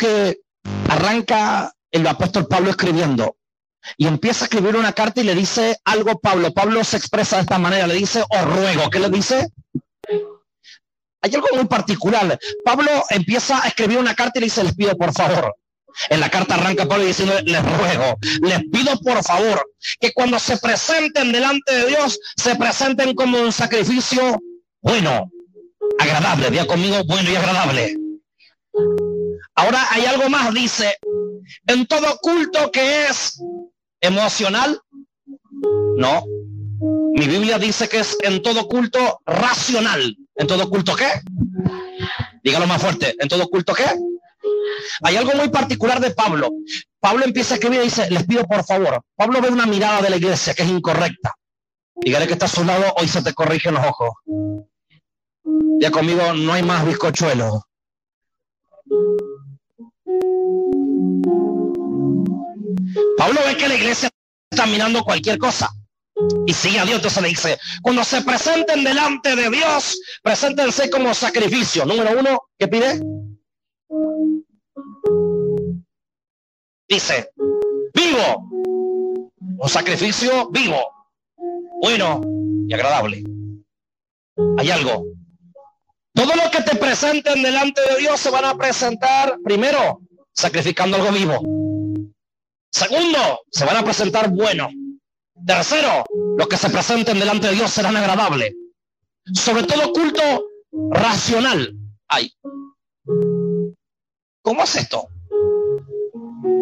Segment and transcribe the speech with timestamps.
[0.00, 0.40] Que
[0.88, 3.36] arranca el apóstol Pablo escribiendo
[3.98, 6.54] y empieza a escribir una carta y le dice algo Pablo.
[6.54, 8.88] Pablo se expresa de esta manera, le dice, os ruego.
[8.88, 9.48] ¿Qué le dice?
[11.22, 12.38] Hay algo muy particular.
[12.64, 15.54] Pablo empieza a escribir una carta y le dice, les pido por favor.
[16.08, 20.56] En la carta arranca Pablo diciendo, les ruego, les pido por favor que cuando se
[20.56, 24.40] presenten delante de Dios, se presenten como un sacrificio
[24.80, 25.30] bueno,
[25.98, 26.50] agradable.
[26.50, 27.96] Día conmigo, bueno y agradable.
[29.60, 30.96] Ahora hay algo más, dice,
[31.66, 33.38] en todo culto que es
[34.00, 34.80] emocional,
[35.98, 36.24] no.
[37.12, 40.16] Mi Biblia dice que es en todo culto racional.
[40.36, 41.08] ¿En todo culto qué?
[42.42, 43.14] Dígalo más fuerte.
[43.18, 43.84] ¿En todo culto qué?
[45.02, 46.48] Hay algo muy particular de Pablo.
[46.98, 49.02] Pablo empieza a escribir y dice, les pido por favor.
[49.14, 51.34] Pablo ve una mirada de la iglesia que es incorrecta.
[51.96, 54.10] Dígale que está a su lado, hoy se te corrigen los ojos.
[55.80, 57.66] Ya conmigo no hay más bizcochuelo.
[63.16, 64.08] Pablo ve que la iglesia
[64.50, 65.70] está mirando cualquier cosa
[66.46, 66.96] y sigue a Dios.
[66.96, 71.84] Entonces le dice, cuando se presenten delante de Dios, preséntense como sacrificio.
[71.84, 73.00] Número uno, ¿qué pide?
[76.88, 77.30] Dice,
[77.94, 78.50] vivo,
[79.38, 80.80] un sacrificio vivo,
[81.80, 82.20] bueno
[82.66, 83.22] y agradable.
[84.58, 85.04] Hay algo.
[86.12, 90.00] Todo lo que te presenten delante de Dios se van a presentar primero
[90.40, 91.40] sacrificando algo vivo.
[92.72, 94.68] Segundo, se van a presentar bueno.
[95.46, 96.04] Tercero,
[96.36, 98.54] los que se presenten delante de Dios serán agradables.
[99.34, 100.22] Sobre todo culto
[100.90, 101.74] racional.
[102.08, 102.32] Ay.
[104.42, 105.08] ¿Cómo es esto?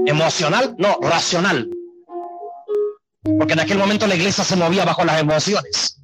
[0.09, 1.69] emocional, no, racional.
[3.23, 6.01] Porque en aquel momento la iglesia se movía bajo las emociones.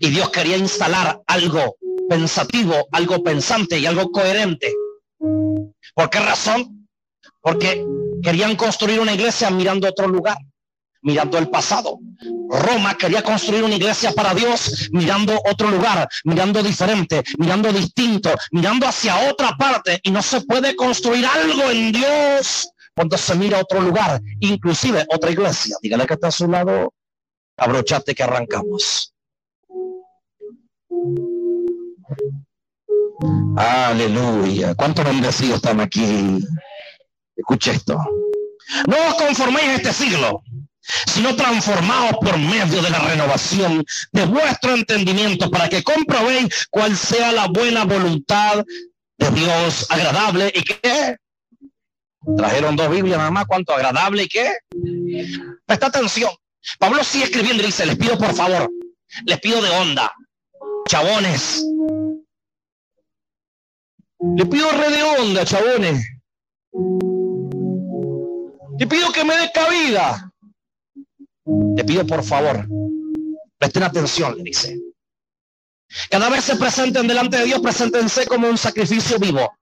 [0.00, 1.76] Y Dios quería instalar algo
[2.08, 4.72] pensativo, algo pensante y algo coherente.
[5.18, 6.88] ¿Por qué razón?
[7.40, 7.84] Porque
[8.22, 10.36] querían construir una iglesia mirando otro lugar,
[11.02, 11.98] mirando el pasado.
[12.48, 18.86] Roma quería construir una iglesia para Dios mirando otro lugar, mirando diferente, mirando distinto, mirando
[18.86, 20.00] hacia otra parte.
[20.02, 25.30] Y no se puede construir algo en Dios cuando se mira otro lugar, inclusive otra
[25.30, 25.76] iglesia.
[25.82, 26.92] Dígale que está a su lado,
[27.56, 29.12] abrochate que arrancamos.
[33.56, 34.74] Aleluya.
[34.74, 36.38] ¿Cuántos bendecidos están aquí?
[37.36, 37.98] Escuche esto.
[38.86, 40.42] No os conforméis este siglo
[41.06, 47.32] sino transformados por medio de la renovación de vuestro entendimiento para que comprobéis cuál sea
[47.32, 48.64] la buena voluntad
[49.18, 51.16] de Dios agradable y qué.
[52.36, 54.52] Trajeron dos Biblias nada más, cuánto agradable y qué.
[55.64, 56.30] Presta atención.
[56.78, 58.68] Pablo sigue escribiendo y dice, les pido por favor,
[59.24, 60.12] les pido de onda,
[60.88, 61.64] chabones.
[64.18, 66.06] Les pido re de onda, chabones.
[68.78, 70.32] Le pido que me dé cabida.
[71.76, 72.66] Le pido por favor,
[73.58, 74.78] presten atención, le dice.
[76.10, 79.56] Cada vez se presenten delante de Dios, preséntense como un sacrificio vivo.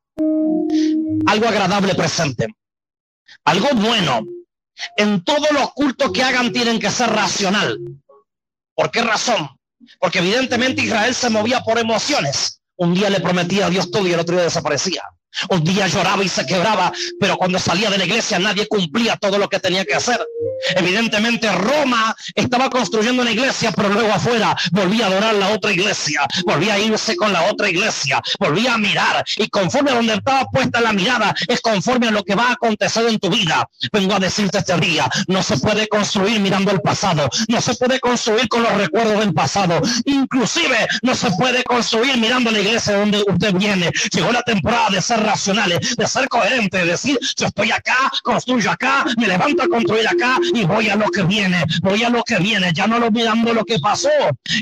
[1.26, 2.54] Algo agradable presenten.
[3.44, 4.24] Algo bueno.
[4.96, 7.78] En todos los cultos que hagan tienen que ser racional.
[8.74, 9.48] ¿Por qué razón?
[10.00, 12.60] Porque evidentemente Israel se movía por emociones.
[12.76, 15.02] Un día le prometía a Dios todo y el otro día desaparecía.
[15.50, 19.38] Un día lloraba y se quebraba, pero cuando salía de la iglesia nadie cumplía todo
[19.38, 20.20] lo que tenía que hacer.
[20.76, 26.26] Evidentemente Roma estaba construyendo una iglesia, pero luego afuera volvía a adorar la otra iglesia,
[26.46, 30.44] volvía a irse con la otra iglesia, volvía a mirar y conforme a donde estaba
[30.46, 33.68] puesta la mirada es conforme a lo que va a acontecer en tu vida.
[33.92, 38.00] Vengo a decirte este día, no se puede construir mirando el pasado, no se puede
[38.00, 43.24] construir con los recuerdos del pasado, inclusive no se puede construir mirando la iglesia donde
[43.26, 43.90] usted viene.
[44.12, 48.70] Llegó la temporada de ser racionales, de ser coherentes, de decir, yo estoy acá, construyo
[48.70, 52.22] acá, me levanto a construir acá y voy a lo que viene, voy a lo
[52.22, 54.10] que viene, ya no lo mirando lo que pasó.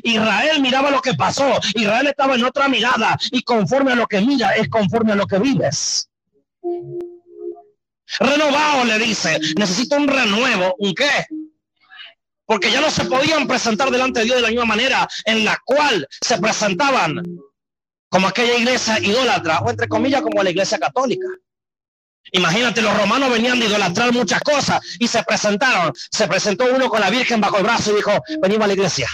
[0.02, 4.20] Israel miraba lo que pasó, Israel estaba en otra mirada y conforme a lo que
[4.20, 6.08] mira es conforme a lo que vives.
[8.18, 11.26] Renovado le dice, necesito un renuevo, ¿un qué?
[12.44, 15.58] Porque ya no se podían presentar delante de Dios de la misma manera en la
[15.64, 17.22] cual se presentaban
[18.12, 21.26] como aquella iglesia idólatra, o entre comillas como la iglesia católica.
[22.32, 25.94] Imagínate, los romanos venían de idolatrar muchas cosas y se presentaron.
[26.10, 28.12] Se presentó uno con la Virgen bajo el brazo y dijo,
[28.42, 29.08] venimos a la iglesia.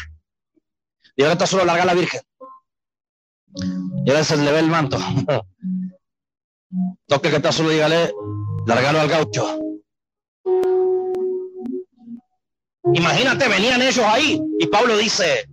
[1.14, 2.20] Y ahora está solo larga la Virgen.
[4.04, 4.98] Y ahora se le ve el manto.
[7.06, 8.12] Toque que está solo, dígale,
[8.66, 9.60] largalo al gaucho.
[12.94, 15.48] Imagínate, venían ellos ahí y Pablo dice,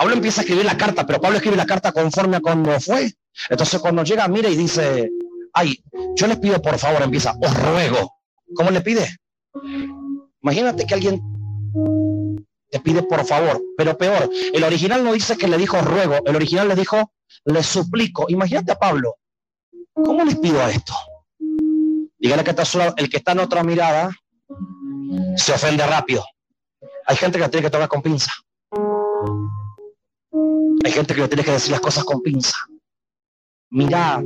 [0.00, 3.12] Pablo empieza a escribir la carta, pero Pablo escribe la carta conforme a cuando fue.
[3.50, 5.10] Entonces cuando llega, mira y dice,
[5.52, 5.84] ay,
[6.16, 8.14] Yo les pido, por favor, empieza, os ruego.
[8.54, 9.06] ¿Cómo le pide?
[10.40, 11.20] Imagínate que alguien
[12.70, 16.34] te pide por favor, pero peor, el original no dice que le dijo ruego, el
[16.34, 17.12] original le dijo
[17.44, 18.24] le suplico.
[18.30, 19.16] Imagínate a Pablo,
[19.92, 20.94] ¿cómo les pido a esto?
[22.18, 24.10] Dígale que está solo, el que está en otra mirada
[25.36, 26.24] se ofende rápido.
[27.04, 28.32] Hay gente que tiene que tocar con pinza.
[30.84, 32.56] Hay gente que le tiene que decir las cosas con pinza.
[33.70, 34.22] Mira,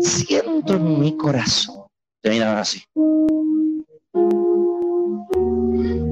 [0.00, 1.86] siento en mi corazón.
[2.22, 2.82] Te miran así.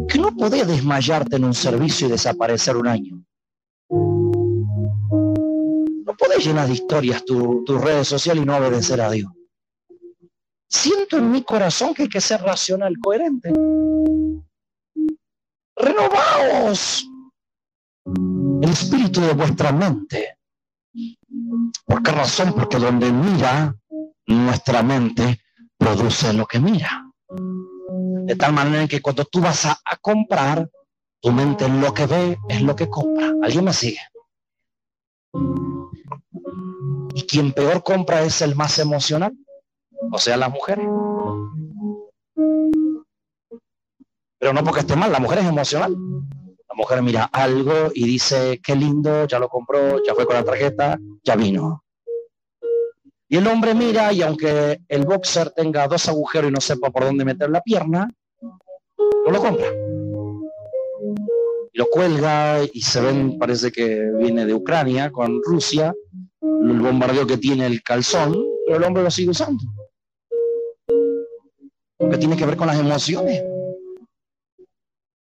[0.09, 3.25] Que no podés desmayarte en un servicio y desaparecer un año.
[6.05, 9.33] No podés llenar de historias tus redes sociales y no obedecer a Dios.
[10.69, 13.53] Siento en mi corazón que hay que ser racional, coherente.
[15.77, 17.07] Renovaos
[18.05, 20.39] el espíritu de vuestra mente.
[21.85, 22.53] ¿Por qué razón?
[22.53, 23.75] Porque donde mira,
[24.27, 25.41] nuestra mente
[25.77, 27.11] produce lo que mira.
[27.29, 30.69] De tal manera que cuando tú vas a, comprar,
[31.21, 33.33] tu mente lo que ve es lo que compra.
[33.43, 34.01] ¿Alguien me sigue?
[37.15, 39.33] Y quien peor compra es el más emocional,
[40.11, 40.87] o sea, las mujeres.
[44.43, 45.97] Pero no porque esté mal, la mujer es emocional.
[46.69, 50.43] La mujer mira algo y dice, qué lindo, ya lo compró, ya fue con la
[50.43, 51.85] tarjeta, ya vino.
[53.29, 57.05] Y el hombre mira y aunque el boxer tenga dos agujeros y no sepa por
[57.05, 58.11] dónde meter la pierna,
[58.51, 59.69] no lo compra.
[61.75, 65.95] Lo cuelga y se ven, parece que viene de Ucrania con Rusia,
[66.41, 69.63] el bombardeo que tiene el calzón, pero el hombre lo sigue usando.
[71.97, 73.52] Porque tiene que ver con las emociones.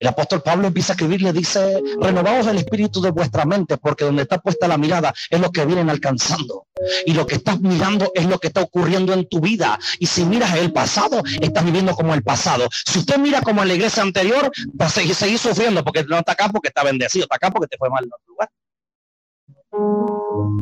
[0.03, 4.03] El apóstol Pablo empieza a escribir, le dice, renovaos el espíritu de vuestra mente, porque
[4.03, 6.67] donde está puesta la mirada es lo que vienen alcanzando.
[7.05, 9.79] Y lo que estás mirando es lo que está ocurriendo en tu vida.
[9.99, 12.67] Y si miras el pasado, estás viviendo como el pasado.
[12.85, 16.33] Si usted mira como en la iglesia anterior, va a seguir, sufriendo, porque no está
[16.33, 18.49] acá porque está bendecido, está acá porque te fue mal en otro lugar.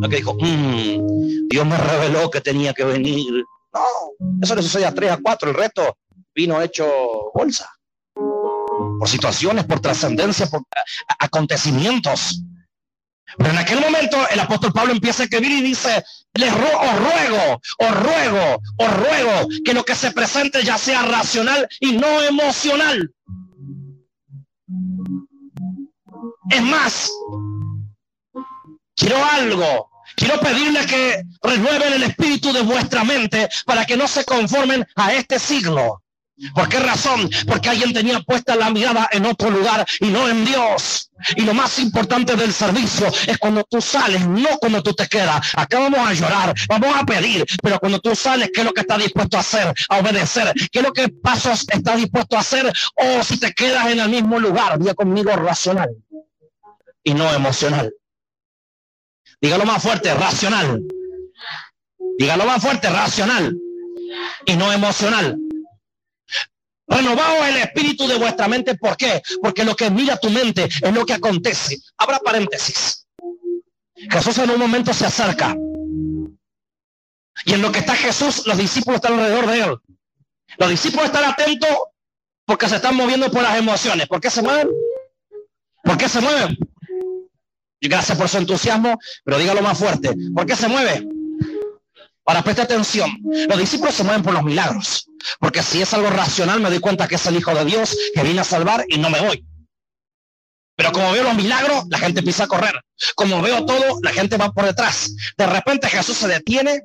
[0.02, 3.44] Lo que dijo, mm, Dios me reveló que tenía que venir.
[3.74, 3.82] No,
[4.40, 5.98] eso le sucede a tres, a cuatro, el resto
[6.36, 6.86] vino hecho
[7.34, 7.68] bolsa
[9.02, 10.62] por situaciones, por trascendencia, por
[11.18, 12.44] acontecimientos.
[13.36, 16.04] Pero en aquel momento el apóstol Pablo empieza a escribir y dice,
[16.36, 21.68] les os ruego, os ruego, os ruego que lo que se presente ya sea racional
[21.80, 23.12] y no emocional.
[26.52, 27.10] Es más,
[28.96, 34.24] quiero algo, quiero pedirle que renueven el espíritu de vuestra mente para que no se
[34.26, 36.04] conformen a este siglo,
[36.54, 37.30] ¿Por qué razón?
[37.48, 41.12] Porque alguien tenía puesta la mirada en otro lugar y no en Dios.
[41.36, 45.52] Y lo más importante del servicio es cuando tú sales, no cuando tú te quedas.
[45.56, 48.82] Acá vamos a llorar, vamos a pedir, pero cuando tú sales, ¿qué es lo que
[48.82, 49.74] estás dispuesto a hacer?
[49.90, 50.52] A obedecer.
[50.72, 52.72] ¿Qué es lo que pasos estás dispuesto a hacer?
[52.96, 55.90] O si te quedas en el mismo lugar, vía conmigo racional
[57.04, 57.94] y no emocional.
[59.40, 60.82] Dígalo más fuerte, racional.
[62.18, 63.56] Dígalo más fuerte, racional
[64.46, 65.38] y no emocional.
[66.92, 68.76] Renovado el espíritu de vuestra mente.
[68.76, 69.22] ¿Por qué?
[69.42, 71.78] Porque lo que mira tu mente es lo que acontece.
[71.98, 73.08] Abra paréntesis.
[73.96, 75.56] Jesús en un momento se acerca.
[77.46, 79.78] Y en lo que está Jesús, los discípulos están alrededor de él.
[80.58, 81.70] Los discípulos están atentos
[82.46, 84.08] porque se están moviendo por las emociones.
[84.08, 84.70] ¿Por qué se mueven?
[85.84, 86.58] ¿Por qué se mueven?
[87.80, 90.14] Gracias por su entusiasmo, pero dígalo más fuerte.
[90.36, 91.08] ¿Por qué se mueve?
[92.32, 93.12] Ahora preste atención.
[93.50, 95.06] Los discípulos se mueven por los milagros.
[95.38, 98.24] Porque si es algo racional, me doy cuenta que es el Hijo de Dios que
[98.24, 99.46] viene a salvar y no me voy.
[100.78, 102.74] Pero como veo los milagros, la gente empieza a correr.
[103.16, 105.14] Como veo todo, la gente va por detrás.
[105.36, 106.84] De repente Jesús se detiene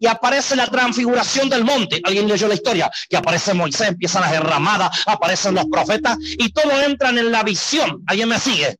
[0.00, 2.00] y aparece la transfiguración del monte.
[2.02, 2.90] Alguien leyó la historia.
[3.08, 8.02] Y aparece Moisés, empiezan las derramadas, aparecen los profetas y todo entran en la visión.
[8.08, 8.74] ¿Alguien me sigue?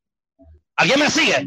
[0.75, 1.47] ¿Alguien me sigue?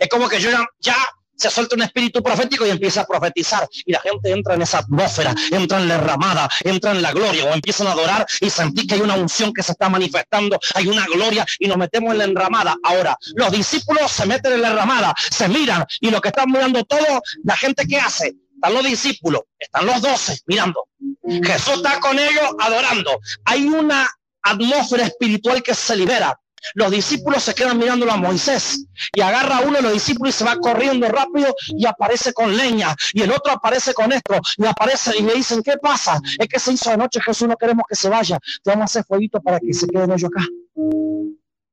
[0.00, 0.96] Es como que yo ya
[1.42, 3.68] se suelta un espíritu profético y empieza a profetizar.
[3.84, 7.44] Y la gente entra en esa atmósfera, entra en la ramada, entra en la gloria
[7.44, 10.86] o empiezan a adorar y sentir que hay una unción que se está manifestando, hay
[10.86, 12.76] una gloria y nos metemos en la enramada.
[12.84, 16.84] Ahora, los discípulos se meten en la ramada, se miran y lo que están mirando
[16.84, 20.86] todo, la gente que hace, están los discípulos, están los doce mirando.
[21.24, 23.18] Jesús está con ellos adorando.
[23.44, 24.08] Hay una
[24.42, 26.38] atmósfera espiritual que se libera.
[26.74, 30.44] Los discípulos se quedan mirándolo a Moisés y agarra uno de los discípulos y se
[30.44, 35.18] va corriendo rápido y aparece con leña y el otro aparece con esto y aparece
[35.18, 36.20] y le dicen, ¿qué pasa?
[36.38, 39.04] Es que se hizo anoche Jesús, no queremos que se vaya, te vamos a hacer
[39.04, 40.46] fueguito para que se queden ellos acá.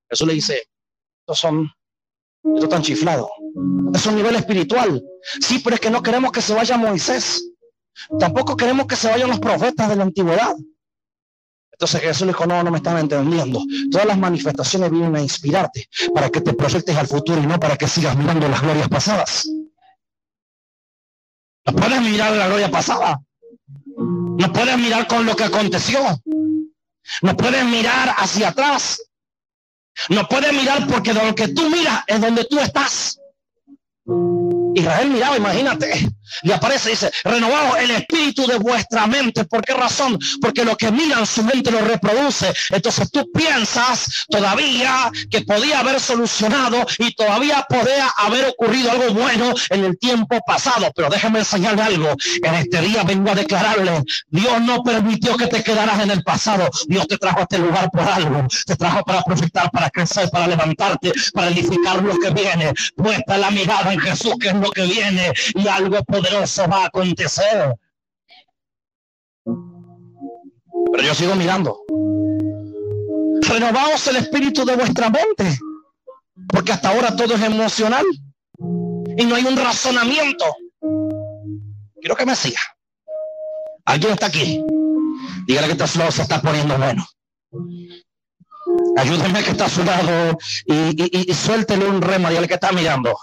[0.09, 0.63] Jesús le dice,
[1.21, 1.71] estos son,
[2.43, 3.29] estos están chiflados.
[3.93, 5.03] Es un nivel espiritual.
[5.41, 7.43] Sí, pero es que no queremos que se vaya Moisés.
[8.19, 10.55] Tampoco queremos que se vayan los profetas de la antigüedad.
[11.79, 13.63] Entonces Jesús le dijo, no, no me están entendiendo.
[13.89, 17.77] Todas las manifestaciones vienen a inspirarte para que te proyectes al futuro y no para
[17.77, 19.47] que sigas mirando las glorias pasadas.
[21.65, 23.21] No puedes mirar la gloria pasada.
[23.95, 26.01] No puedes mirar con lo que aconteció.
[27.21, 29.01] No puedes mirar hacia atrás.
[30.09, 33.21] No puedes mirar porque de lo que tú miras es donde tú estás.
[34.75, 36.09] Israel miraba, imagínate,
[36.43, 39.45] le aparece, dice, renovado el espíritu de vuestra mente.
[39.45, 40.17] ¿Por qué razón?
[40.41, 42.53] Porque lo que miran su mente lo reproduce.
[42.69, 49.53] Entonces tú piensas todavía que podía haber solucionado y todavía podía haber ocurrido algo bueno
[49.69, 50.91] en el tiempo pasado.
[50.95, 52.15] Pero déjame enseñarle algo.
[52.43, 56.69] En este día vengo a declararle, Dios no permitió que te quedaras en el pasado.
[56.87, 58.47] Dios te trajo a este lugar por algo.
[58.65, 62.73] Te trajo para proyectar, para crecer, para levantarte, para edificar lo que viene.
[62.95, 66.85] Puesta la mirada en Jesús, que es lo que viene y algo poderoso va a
[66.87, 67.75] acontecer.
[70.91, 71.79] Pero yo sigo mirando.
[73.41, 75.59] Renovaos el espíritu de vuestra mente.
[76.47, 78.05] Porque hasta ahora todo es emocional.
[79.17, 80.45] Y no hay un razonamiento.
[81.99, 82.61] Quiero que me siga.
[83.85, 84.63] ¿Alguien está aquí?
[85.47, 87.05] Dígale que este flow se está poniendo bueno.
[88.97, 92.29] Ayúdenme que está a su lado y, y, suéltele un rema.
[92.29, 93.17] Dígale que está mirando.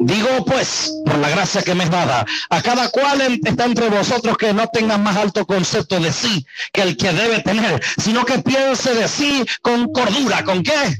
[0.00, 4.38] Digo pues, por la gracia que me es dada, a cada cual está entre vosotros
[4.38, 8.38] que no tenga más alto concepto de sí que el que debe tener, sino que
[8.38, 10.44] piense de sí con cordura.
[10.44, 10.96] ¿Con qué?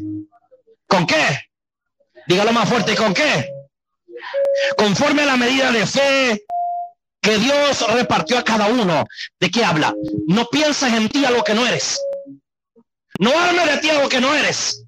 [0.88, 1.50] ¿Con qué?
[2.26, 3.48] Dígalo más fuerte, ¿con qué?
[4.76, 6.44] Conforme a la medida de fe
[7.20, 9.06] que Dios repartió a cada uno.
[9.38, 9.94] ¿De qué habla?
[10.26, 12.00] No pienses en ti a lo que no eres.
[13.18, 14.84] No hable de ti a lo que no eres.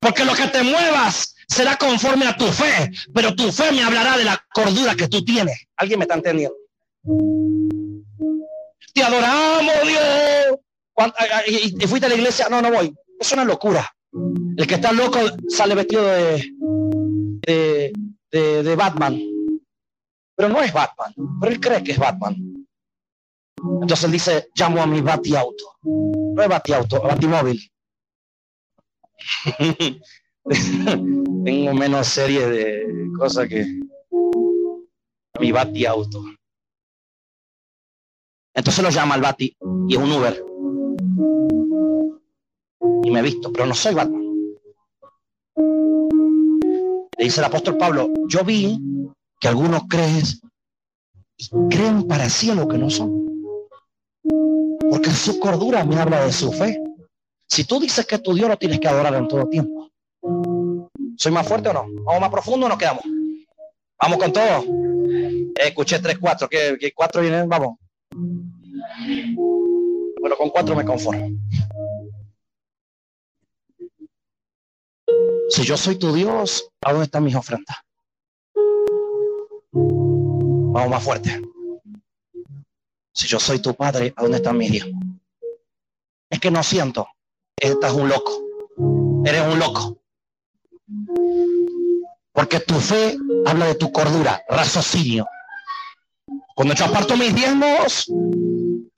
[0.00, 4.16] Porque lo que te muevas será conforme a tu fe, pero tu fe me hablará
[4.16, 5.66] de la cordura que tú tienes.
[5.76, 6.56] ¿Alguien me está entendiendo?
[8.94, 10.58] Te adoramos, Dios.
[11.46, 12.48] ¿Y fuiste a la iglesia?
[12.50, 12.94] No, no voy.
[13.18, 13.90] Es una locura.
[14.56, 16.52] El que está loco sale vestido de,
[17.46, 19.18] de, de, Batman.
[20.36, 21.14] Pero no es Batman.
[21.40, 22.51] Pero él cree que es Batman.
[23.80, 25.76] Entonces dice, llamo a mi Batiauto.
[25.82, 27.60] No es Batiauto, Batimóvil.
[31.44, 33.66] Tengo menos serie de cosas que
[35.40, 36.24] mi Bati auto.
[38.54, 39.56] Entonces lo llama el Bati
[39.88, 40.44] y es un Uber.
[43.04, 44.22] Y me he visto, pero no soy Batman.
[47.18, 48.78] Le dice el apóstol Pablo, yo vi
[49.40, 50.22] que algunos creen
[51.36, 53.31] y creen para sí lo que no son.
[54.92, 56.78] Porque su cordura me habla de su fe.
[57.48, 59.88] Si tú dices que tu Dios lo tienes que adorar en todo tiempo.
[61.16, 61.86] ¿Soy más fuerte o no?
[62.04, 63.02] ¿Vamos más profundo o nos quedamos?
[63.98, 64.66] Vamos con todo.
[65.54, 66.46] escuché tres, cuatro.
[66.46, 67.48] ¿Qué, cuatro vienen?
[67.48, 67.78] Vamos.
[70.20, 71.26] Bueno, con cuatro me conformo.
[75.48, 77.78] Si yo soy tu Dios, ¿a dónde están mis ofrendas?
[79.72, 81.40] Vamos más fuerte.
[83.12, 84.90] Si yo soy tu padre, ¿a dónde están mis hijos?
[86.30, 87.06] Es que no siento
[87.62, 88.32] estás un loco.
[89.24, 89.98] Eres un loco.
[92.32, 93.16] Porque tu fe
[93.46, 95.26] habla de tu cordura, raciocinio.
[96.54, 98.10] Cuando yo aparto mis diezmos,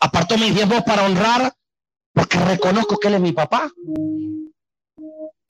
[0.00, 1.52] aparto mis diezmos para honrar,
[2.12, 3.70] porque reconozco que Él es mi papá.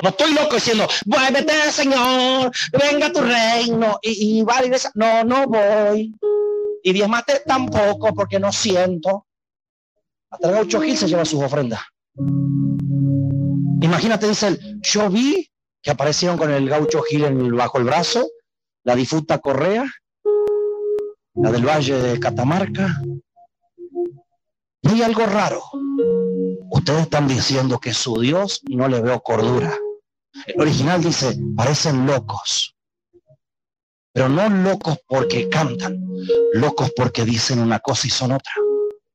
[0.03, 3.99] No estoy loco diciendo, vuélvete, Señor, venga tu reino.
[4.03, 4.61] Y, y va
[4.95, 6.15] no, no voy.
[6.87, 9.27] Y diezmate tampoco, porque no siento.
[10.31, 11.81] Hasta el gaucho Gil se lleva sus ofrendas.
[13.81, 15.51] Imagínate, dice él, yo vi
[15.81, 18.29] que aparecieron con el gaucho Gil en bajo el brazo,
[18.83, 19.87] la difunta Correa,
[21.35, 23.01] la del Valle de Catamarca.
[24.83, 25.63] Y hay algo raro.
[26.71, 29.75] Ustedes están diciendo que su Dios no le veo cordura.
[30.47, 32.74] El original dice, parecen locos.
[34.15, 35.99] Pero no locos porque cantan,
[36.53, 38.53] locos porque dicen una cosa y son otra.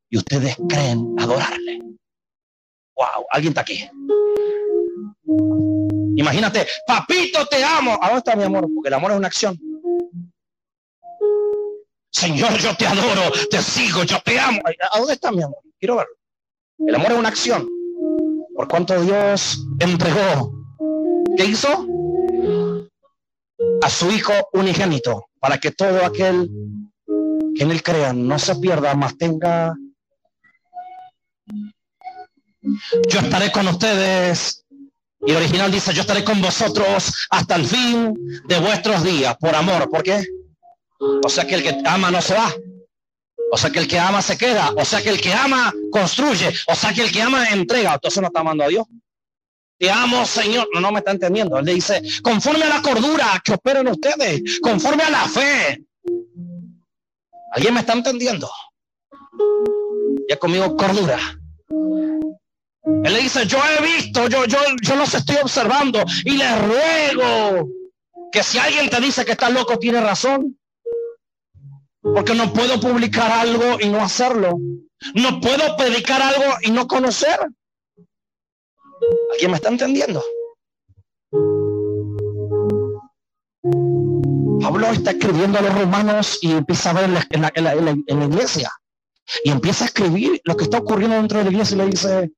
[0.10, 1.80] Y ustedes creen adorarle.
[2.96, 3.90] Wow, alguien está aquí.
[6.18, 7.98] Imagínate, papito, te amo.
[8.02, 8.68] ¿A dónde está mi amor?
[8.76, 9.58] Porque el amor es una acción.
[12.12, 14.60] Señor, yo te adoro, te sigo, yo te amo.
[14.92, 15.60] ¿A dónde está mi amor?
[15.80, 16.14] Quiero verlo.
[16.80, 17.70] El amor es una acción.
[18.54, 20.52] Por cuanto Dios entregó,
[21.38, 21.88] ¿qué hizo?
[23.82, 26.50] A su Hijo unigénito, para que todo aquel
[27.56, 29.76] que en él crea no se pierda, más tenga
[33.10, 34.66] Yo estaré con ustedes.
[35.26, 38.14] Y original dice, yo estaré con vosotros hasta el fin
[38.48, 39.90] de vuestros días, por amor.
[39.90, 40.26] ¿Por qué?
[41.00, 42.54] O sea que el que ama no se va.
[43.52, 44.72] O sea que el que ama se queda.
[44.78, 46.54] O sea que el que ama construye.
[46.68, 47.96] O sea que el que ama entrega.
[47.96, 48.86] Entonces no está amando a Dios.
[49.80, 50.68] Te amo, Señor.
[50.80, 51.58] No, me está entendiendo.
[51.58, 55.86] Él le dice, conforme a la cordura que operen ustedes, conforme a la fe.
[57.54, 58.52] ¿Alguien me está entendiendo?
[60.30, 61.18] Ya conmigo cordura.
[61.70, 67.70] Él le dice, yo he visto, yo, yo, yo los estoy observando y le ruego
[68.32, 70.60] que si alguien te dice que está loco, tiene razón.
[72.02, 74.58] Porque no puedo publicar algo y no hacerlo.
[75.14, 77.40] No puedo predicar algo y no conocer.
[79.32, 80.24] ¿Alguien me está entendiendo?
[84.62, 88.72] Pablo está escribiendo a los romanos y empieza a ver en la, en la, iglesia.
[89.44, 92.32] Y empieza a escribir lo que está ocurriendo dentro de la iglesia y le dice,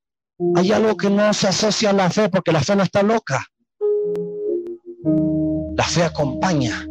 [0.56, 3.44] hay algo que no se asocia a la fe porque la fe no está loca.
[5.76, 6.86] La fe acompaña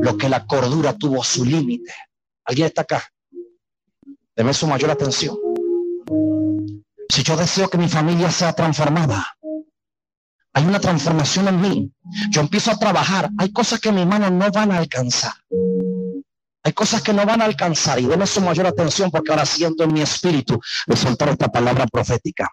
[0.00, 1.92] lo que la cordura tuvo su límite.
[2.44, 3.02] ¿Alguien está acá?
[4.36, 5.36] Deme su mayor atención.
[7.10, 9.36] Si yo deseo que mi familia sea transformada,
[10.52, 11.92] hay una transformación en mí.
[12.30, 13.30] Yo empiezo a trabajar.
[13.38, 15.32] Hay cosas que mis manos no van a alcanzar.
[16.62, 19.82] Hay cosas que no van a alcanzar y denme su mayor atención porque ahora siento
[19.82, 22.48] en mi espíritu de soltar esta palabra profética.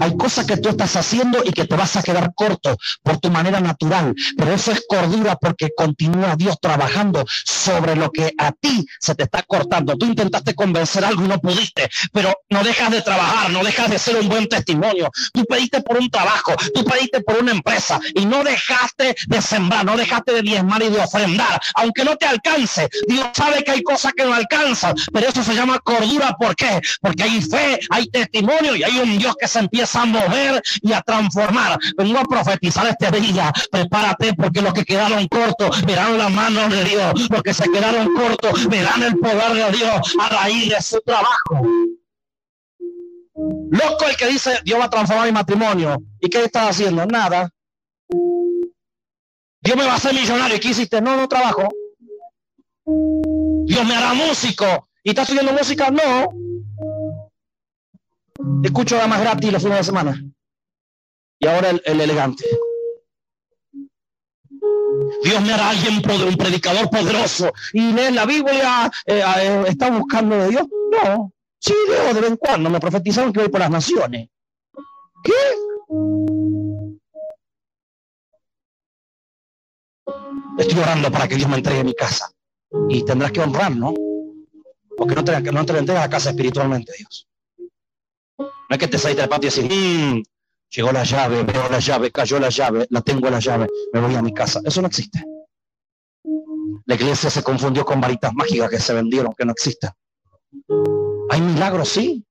[0.00, 3.30] Hay cosas que tú estás haciendo y que te vas a quedar corto por tu
[3.30, 8.86] manera natural, pero eso es cordura porque continúa Dios trabajando sobre lo que a ti
[9.00, 9.96] se te está cortando.
[9.96, 13.98] Tú intentaste convencer algo y no pudiste, pero no dejas de trabajar, no dejas de
[13.98, 15.10] ser un buen testimonio.
[15.32, 19.84] Tú pediste por un trabajo, tú pediste por una empresa y no dejaste de sembrar,
[19.84, 22.88] no dejaste de diezmar y de ofrendar, aunque no te alcance.
[23.08, 26.36] Dios sabe que hay cosas que no alcanzan, pero eso se llama cordura.
[26.38, 26.80] ¿Por qué?
[27.00, 30.92] Porque hay fe, hay testimonio y hay un Dios que se empieza a mover y
[30.92, 31.78] a transformar.
[31.96, 33.52] Vengo a profetizar este día.
[33.70, 37.30] Prepárate porque los que quedaron cortos verán la mano de Dios.
[37.30, 41.66] Los que se quedaron cortos verán el poder de Dios a raíz de su trabajo.
[43.70, 45.96] Loco el que dice, Dios va a transformar mi matrimonio.
[46.20, 47.06] ¿Y qué estás haciendo?
[47.06, 47.48] Nada.
[49.62, 50.56] Dios me va a hacer millonario.
[50.56, 51.00] ¿Y qué hiciste?
[51.00, 51.68] No, no trabajo.
[52.84, 54.88] Dios me hará músico.
[55.02, 55.90] ¿Y estás estudiando música?
[55.90, 56.51] No.
[58.62, 60.24] Escucho más gratis los fines de semana.
[61.38, 62.44] Y ahora el, elegante.
[65.24, 67.52] Dios me hará alguien, un predicador poderoso.
[67.72, 70.66] Y lee la Biblia, eh, eh, está buscando de Dios.
[70.68, 71.32] No.
[71.58, 74.28] Sí, Dios, de vez en cuando me profetizaron que voy por las naciones.
[75.24, 75.32] ¿Qué?
[80.58, 82.30] Estoy orando para que Dios me entregue mi casa.
[82.88, 83.94] Y tendrás que honrar, ¿no?
[84.96, 87.26] Porque no te, no te entregas la casa espiritualmente, Dios.
[88.72, 90.22] No es que te saliste del patio y decís, mmm,
[90.70, 94.14] llegó la llave, veo la llave, cayó la llave, la tengo la llave, me voy
[94.14, 94.62] a mi casa.
[94.64, 95.22] Eso no existe.
[96.86, 99.90] La iglesia se confundió con varitas mágicas que se vendieron, que no existen.
[101.28, 102.24] Hay milagros, sí,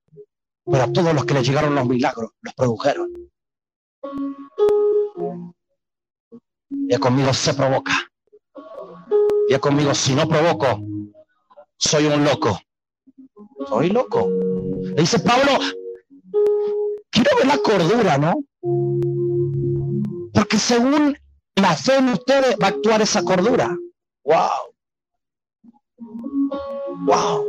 [0.65, 3.13] pero a todos los que le llegaron los milagros los produjeron.
[6.89, 7.93] Y conmigo se provoca.
[9.47, 10.81] Y conmigo, si no provoco,
[11.77, 12.59] soy un loco.
[13.69, 14.27] Soy loco.
[14.81, 15.59] Le dice Pablo,
[17.45, 18.43] la cordura, ¿no?
[20.33, 21.17] Porque según
[21.55, 23.77] la fe en ustedes va a actuar esa cordura.
[24.23, 24.71] Wow.
[27.05, 27.45] Wow.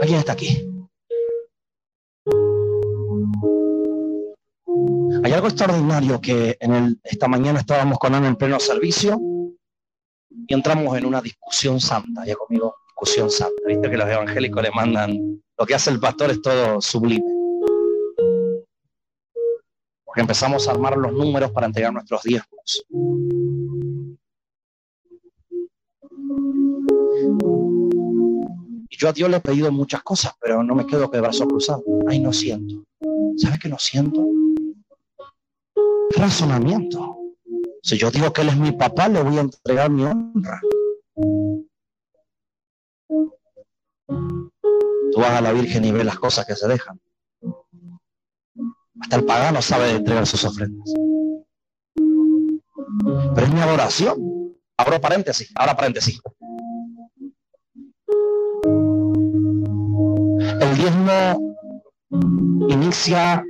[0.00, 0.70] ¿Alguien está aquí?
[5.24, 9.18] Hay algo extraordinario que en el, esta mañana estábamos con Ana en pleno servicio
[10.28, 12.26] y entramos en una discusión santa.
[12.26, 12.76] Ya conmigo,
[13.28, 13.54] santa.
[13.66, 17.24] Viste que los evangélicos le mandan, lo que hace el pastor es todo sublime.
[20.04, 22.84] Porque empezamos a armar los números para entregar nuestros diezmos.
[28.88, 31.46] Y yo a Dios le he pedido muchas cosas, pero no me quedo de brazos
[31.48, 31.82] cruzados.
[32.08, 32.84] Ay, no siento.
[33.36, 34.24] ¿Sabes qué no siento?
[36.16, 37.18] Razonamiento.
[37.82, 40.60] Si yo digo que Él es mi papá, le voy a entregar mi honra.
[45.14, 47.00] Tú a la Virgen y ves las cosas que se dejan.
[49.00, 50.92] Hasta el pagano sabe entregar sus ofrendas.
[53.34, 54.16] Pero es mi adoración.
[54.76, 56.20] Abro paréntesis, ahora paréntesis.
[60.60, 61.54] El diezmo
[62.68, 63.44] inicia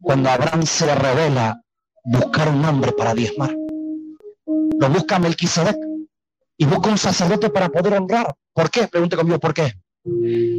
[0.00, 1.62] cuando Abraham se revela
[2.04, 3.54] buscar un hombre para diezmar.
[4.80, 5.76] Lo busca Melquisedec
[6.56, 8.34] y busca un sacerdote para poder honrar.
[8.52, 8.88] ¿Por qué?
[8.88, 9.74] Pregunte conmigo, ¿por qué?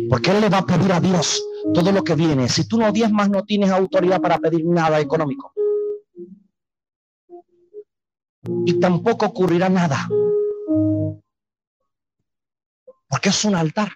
[0.10, 2.50] Porque Él le va a pedir a Dios todo lo que viene.
[2.50, 5.54] Si tú no más no tienes autoridad para pedir nada económico.
[8.66, 10.08] Y tampoco ocurrirá nada.
[13.08, 13.92] Porque es un altar.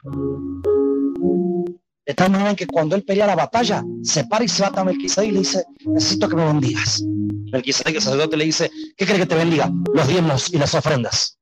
[2.06, 4.84] De tal manera que cuando él pelea la batalla, se para y se va a
[4.84, 7.02] Melquisedec y le dice, necesito que me bendigas.
[7.52, 9.72] Melquisedec, el sacerdote, le dice, ¿qué cree que te bendiga?
[9.94, 11.39] Los diezmos y las ofrendas.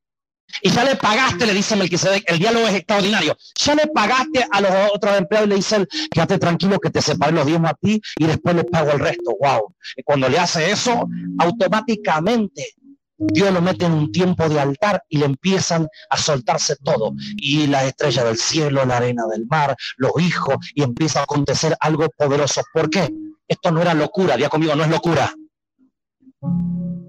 [0.61, 3.37] Y ya le pagaste, le dice Melquisedec, el diálogo es extraordinario.
[3.55, 7.31] Ya le pagaste a los otros empleados y le dice, quédate tranquilo que te separe
[7.31, 9.35] los diezmos a ti y después le pago el resto.
[9.39, 9.75] Wow.
[9.95, 11.07] Y cuando le hace eso,
[11.39, 12.75] automáticamente
[13.23, 17.13] Dios lo mete en un tiempo de altar y le empiezan a soltarse todo.
[17.37, 21.77] Y la estrella del cielo, la arena del mar, los hijos, y empieza a acontecer
[21.79, 22.63] algo poderoso.
[22.73, 23.13] ¿Por qué?
[23.47, 25.31] Esto no era locura, día conmigo, no es locura.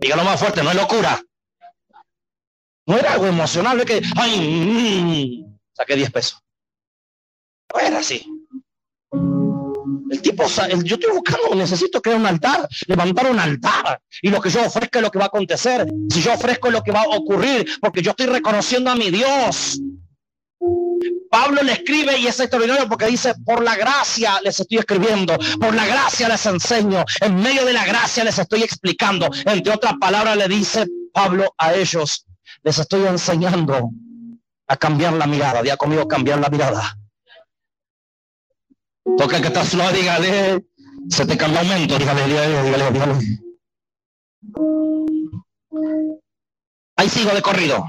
[0.00, 1.22] Dígalo más fuerte, no es locura.
[2.86, 6.42] No era algo emocional, de que, ay, saqué 10 pesos.
[7.72, 8.26] No era así.
[10.10, 14.00] El tipo, yo estoy buscando, necesito crear un altar, levantar un altar.
[14.20, 15.86] Y lo que yo ofrezco es lo que va a acontecer.
[16.10, 19.10] Si yo ofrezco es lo que va a ocurrir, porque yo estoy reconociendo a mi
[19.10, 19.80] Dios.
[21.30, 25.74] Pablo le escribe y es extraordinario porque dice, por la gracia les estoy escribiendo, por
[25.74, 29.30] la gracia les enseño, en medio de la gracia les estoy explicando.
[29.46, 32.26] Entre otras palabras le dice Pablo a ellos,
[32.62, 33.90] les estoy enseñando
[34.66, 35.62] a cambiar la mirada.
[35.62, 36.96] Día conmigo cambiar la mirada.
[39.18, 40.64] Toca que está suave, dígale,
[41.08, 43.14] se te cambia aumento, dígale, dígale, dígale, dígale.
[46.96, 47.84] Ahí sigo de corrido.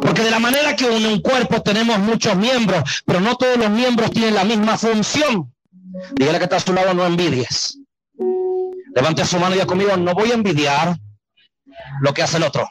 [0.00, 3.70] Porque de la manera que en un cuerpo tenemos muchos miembros, pero no todos los
[3.70, 5.52] miembros tienen la misma función.
[6.14, 7.78] Dígale que está a su lado, no envidies.
[8.94, 10.96] Levante su mano y diga conmigo, no voy a envidiar
[12.00, 12.68] lo que hace el otro.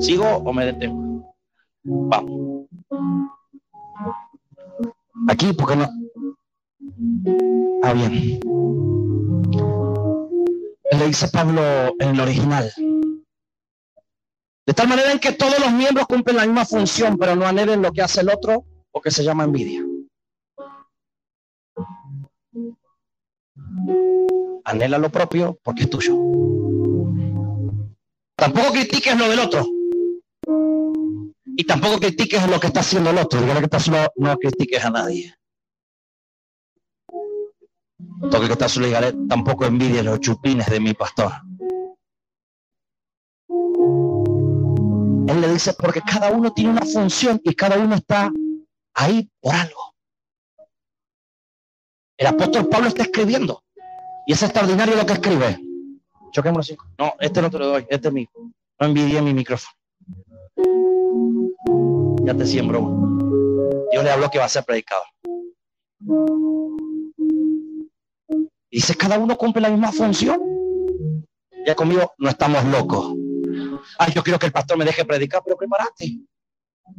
[0.00, 1.34] ¿Sigo o me detengo?
[1.82, 2.66] Vamos.
[5.28, 5.88] Aquí, porque no?
[7.82, 8.40] Ah, bien.
[10.90, 11.62] Le dice Pablo
[11.98, 12.70] en el original.
[14.66, 17.82] De tal manera en que todos los miembros cumplen la misma función, pero no anhelen
[17.82, 19.84] lo que hace el otro, o que se llama envidia.
[24.64, 26.14] Anhela lo propio porque es tuyo.
[28.44, 29.66] Tampoco critiques lo del otro.
[31.46, 33.40] Y tampoco critiques lo que está haciendo el otro.
[33.40, 35.34] Dígale que está solo, no critiques a nadie.
[38.30, 41.32] Toque que está solo, dígale, tampoco envidie los chupines de mi pastor.
[45.26, 48.30] Él le dice, porque cada uno tiene una función y cada uno está
[48.92, 49.94] ahí por algo.
[52.18, 53.64] El apóstol Pablo está escribiendo.
[54.26, 55.63] Y es extraordinario lo que escribe.
[56.34, 56.76] Choquemos así.
[56.98, 58.28] No, este no te lo doy, este es mi.
[58.80, 59.72] No envidie mi micrófono.
[62.24, 62.80] Ya te siembro.
[63.92, 65.04] Dios le habló que va a ser predicador.
[68.68, 70.40] Dice, cada uno cumple la misma función.
[71.64, 73.14] Ya conmigo no estamos locos.
[74.00, 76.18] Ay, yo quiero que el pastor me deje predicar, pero prepárate.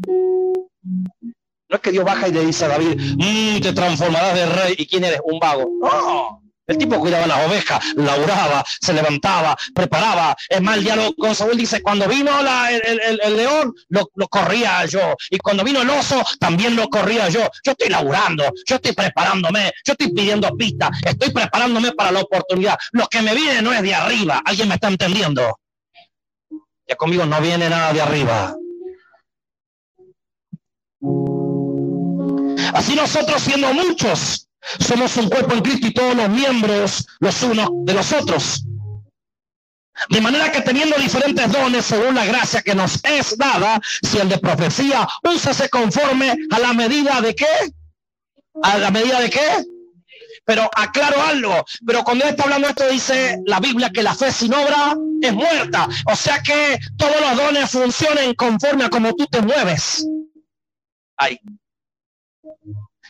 [0.07, 4.75] No es que Dios baja y le dice a David, mm, te transformarás de rey.
[4.77, 5.19] ¿Y quién eres?
[5.25, 5.69] Un vago.
[5.81, 6.44] No.
[6.67, 10.35] El tipo cuidaba las ovejas, laburaba, se levantaba, preparaba.
[10.49, 15.15] Es más, el diálogo con Saúl dice, cuando vino el, león, lo, corría yo.
[15.29, 17.41] Y cuando vino el oso, también lo corría yo.
[17.63, 22.77] Yo estoy laburando, yo estoy preparándome, yo estoy pidiendo pistas, estoy preparándome para la oportunidad.
[22.93, 24.41] Lo que me viene no es de arriba.
[24.43, 25.59] ¿Alguien me está entendiendo?
[26.87, 28.55] Ya conmigo no viene nada de arriba.
[32.73, 34.47] Así nosotros siendo muchos,
[34.79, 38.63] somos un cuerpo en Cristo y todos los miembros los unos de los otros.
[40.09, 44.27] De manera que teniendo diferentes dones según la gracia que nos es dada, si el
[44.27, 47.73] de profecía, úsase conforme a la medida de qué?
[48.61, 49.65] ¿A la medida de qué?
[50.43, 54.53] Pero aclaro algo, pero cuando está hablando esto dice la Biblia que la fe sin
[54.53, 55.87] obra es muerta.
[56.05, 60.05] O sea que todos los dones funcionen conforme a como tú te mueves.
[61.17, 61.39] Ahí.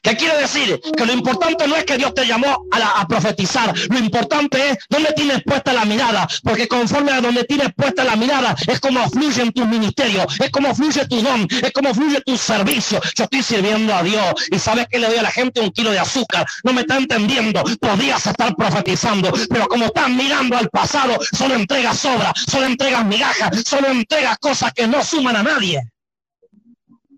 [0.05, 0.79] ¿Qué quiere decir?
[0.95, 5.11] Que lo importante no es que Dios te llamó a, profetizar, lo importante es dónde
[5.13, 9.41] tienes puesta la mirada, porque conforme a donde tienes puesta la mirada es como fluye
[9.41, 13.01] en tu ministerio, es como fluye tu don, es como fluye tu servicio.
[13.15, 15.89] Yo estoy sirviendo a Dios y sabes que le doy a la gente un kilo
[15.89, 21.17] de azúcar, no me está entendiendo, podías estar profetizando, pero como están mirando al pasado,
[21.35, 25.81] solo entregas sobra, solo entregas migajas, solo entregas cosas que no suman a nadie.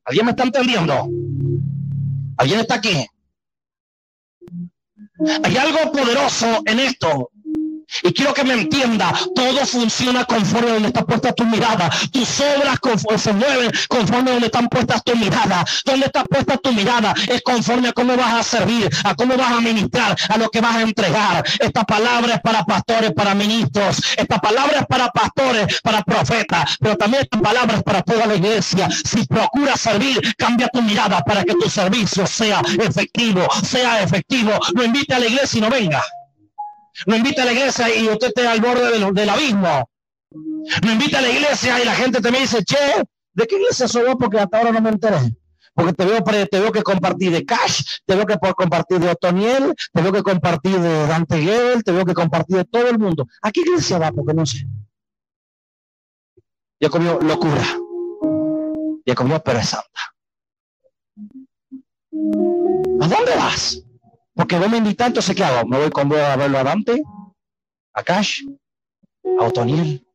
[0.06, 1.10] ¿Alguien me está entendiendo?
[2.38, 3.06] ¿Alguien está aquí?
[5.44, 7.32] Hay algo poderoso en esto.
[8.04, 11.90] Y quiero que me entienda, todo funciona conforme a donde está puesta tu mirada.
[12.12, 12.80] Tus obras
[13.22, 15.66] se mueven conforme a donde están puestas tu mirada.
[15.86, 19.52] Donde está puesta tu mirada es conforme a cómo vas a servir, a cómo vas
[19.52, 21.44] a ministrar, a lo que vas a entregar.
[21.60, 24.02] Esta palabra es para pastores, para ministros.
[24.18, 26.78] Esta palabra es para pastores, para profetas.
[26.80, 28.90] Pero también esta palabra es para toda la iglesia.
[28.90, 34.52] Si procuras servir, cambia tu mirada para que tu servicio sea efectivo, sea efectivo.
[34.76, 36.04] No invite a la iglesia y no venga.
[37.06, 39.90] No invita a la iglesia y usted esté al borde del, abismo.
[40.32, 43.88] No invita a la iglesia y la gente te me dice, che, ¿de qué iglesia
[43.88, 44.18] soy yo?
[44.18, 45.20] Porque hasta ahora no me enteré.
[45.74, 49.76] Porque te veo, te veo que compartir de Cash, te veo que compartir de Otoniel,
[49.94, 53.28] te veo que compartir de Dante Gebel, te veo que compartir de todo el mundo.
[53.44, 54.12] ¿A qué iglesia va?
[54.12, 54.66] Porque no sé.
[56.80, 57.64] Ya comió locura.
[59.06, 60.02] Ya comió pero santa.
[63.00, 63.87] ¿A dónde vas?
[64.38, 65.68] Porque vos me invitas, entonces ¿qué hago?
[65.68, 67.02] ¿Me voy con vos a verlo a Dante?
[67.94, 68.44] ¿A Cash?
[69.40, 70.08] ¿A Otoniel?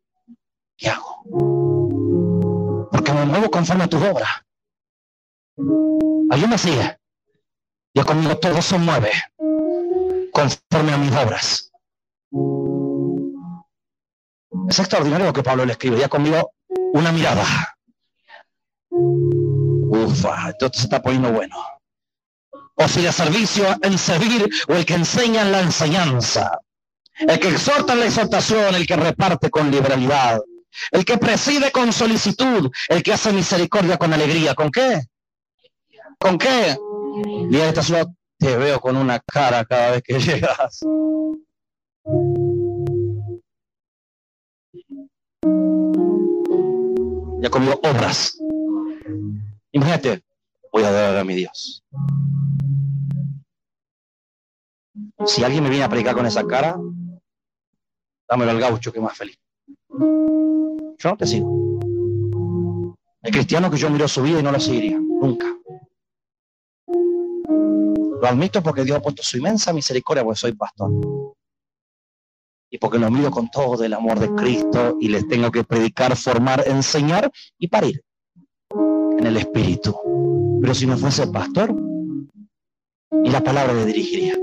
[0.76, 1.24] ¿Qué hago?
[2.92, 4.30] Porque me muevo conforme a tus obras.
[6.30, 6.98] Alguien me sigue.
[7.94, 9.10] Yo conmigo todo se mueve
[10.32, 11.72] conforme a mis obras.
[14.68, 15.98] Es extraordinario lo que Pablo le escribe.
[15.98, 16.52] Ya conmigo
[16.92, 17.44] una mirada.
[18.88, 21.56] Ufa, entonces se está poniendo bueno
[22.74, 26.60] o si de servicio en servir, o el que enseña en la enseñanza,
[27.18, 30.40] el que exhorta en la exhortación, el que reparte con liberalidad,
[30.90, 34.54] el que preside con solicitud, el que hace misericordia con alegría.
[34.54, 35.02] ¿Con qué?
[36.18, 36.76] ¿Con qué?
[37.50, 38.06] Y esta ciudad
[38.38, 40.80] te veo con una cara cada vez que llegas.
[47.40, 48.38] Ya comió obras.
[49.72, 50.22] Imagínate,
[50.72, 51.84] voy a dar a mi Dios.
[55.26, 56.76] Si alguien me viene a predicar con esa cara,
[58.28, 59.38] dámelo al gaucho que más feliz.
[59.88, 61.78] Yo no te sigo.
[63.22, 65.46] El cristiano que yo miro su vida y no lo seguiría, nunca.
[66.86, 70.90] Lo admito porque Dios ha puesto su inmensa misericordia porque soy pastor.
[72.70, 76.16] Y porque lo miro con todo el amor de Cristo y les tengo que predicar,
[76.16, 78.02] formar, enseñar y parir
[78.70, 80.41] en el Espíritu.
[80.62, 81.74] Pero si no fuese pastor,
[83.24, 84.36] y la palabra le dirigiría.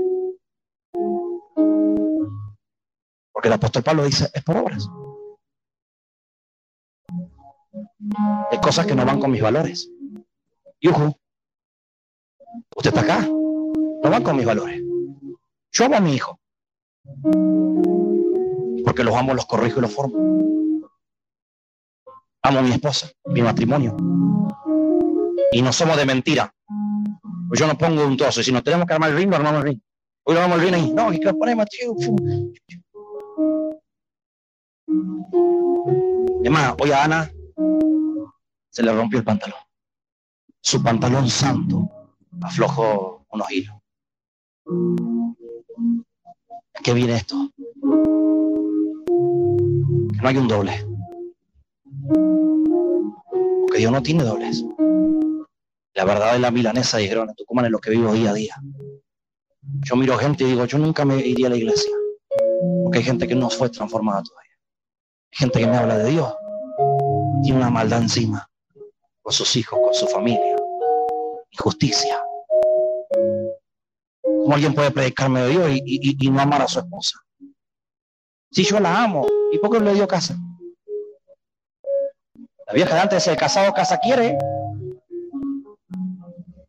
[3.32, 4.86] Porque el apóstol Pablo dice, es por obras.
[8.50, 9.90] Hay cosas que no van con mis valores.
[10.82, 11.10] Yuju,
[12.76, 14.82] usted está acá, no van con mis valores.
[15.72, 16.38] Yo amo a mi hijo.
[18.84, 20.18] Porque los amo, los corrijo y los formo.
[22.42, 23.96] Amo a mi esposa, mi matrimonio.
[25.52, 26.54] Y no somos de mentira.
[27.48, 28.42] Pues yo no pongo un trozo.
[28.42, 29.80] Si nos tenemos que armar el ring, armamos el ring.
[30.24, 30.92] Hoy lo vamos al ring ahí.
[30.92, 31.94] No, que lo ponemos, tío.
[36.42, 37.30] Es hoy a Ana
[38.70, 39.58] se le rompió el pantalón.
[40.62, 41.88] Su pantalón santo
[42.40, 43.74] aflojó unos hilos.
[46.82, 47.50] qué viene esto?
[50.22, 50.86] No hay un doble.
[53.70, 54.64] Porque Dios no tiene dobles.
[55.94, 58.56] La verdad es la milanesa dijeron en Tucumán es lo que vivo día a día.
[59.86, 61.92] Yo miro gente y digo, yo nunca me iría a la iglesia.
[62.82, 64.50] Porque hay gente que no fue transformada todavía
[65.30, 66.34] gente que me habla de Dios,
[67.42, 68.48] tiene una maldad encima,
[69.22, 70.56] con sus hijos, con su familia,
[71.50, 72.22] injusticia.
[74.22, 77.18] ¿Cómo alguien puede predicarme de Dios y, no amar a su esposa?
[78.50, 80.36] Si yo la amo, ¿y por qué le dio casa?
[82.70, 84.38] La vieja de antes el casado casa quiere.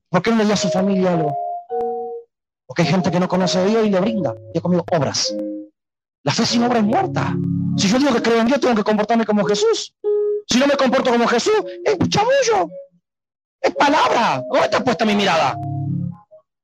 [0.09, 1.37] ¿Por qué no le dio a su familia algo?
[2.65, 4.33] Porque hay gente que no conoce a Dios y le brinda.
[4.51, 5.31] Y ha comido obras.
[6.23, 7.35] La fe sin obra es muerta.
[7.77, 9.95] Si yo digo que creo en Dios, tengo que comportarme como Jesús.
[10.47, 12.67] Si no me comporto como Jesús, es chamullo.
[13.61, 14.43] Es palabra.
[14.49, 15.55] ¿Dónde está puesta mi mirada?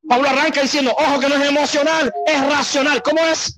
[0.09, 3.03] Pablo arranca diciendo, ojo que no es emocional, es racional.
[3.03, 3.55] ¿Cómo es?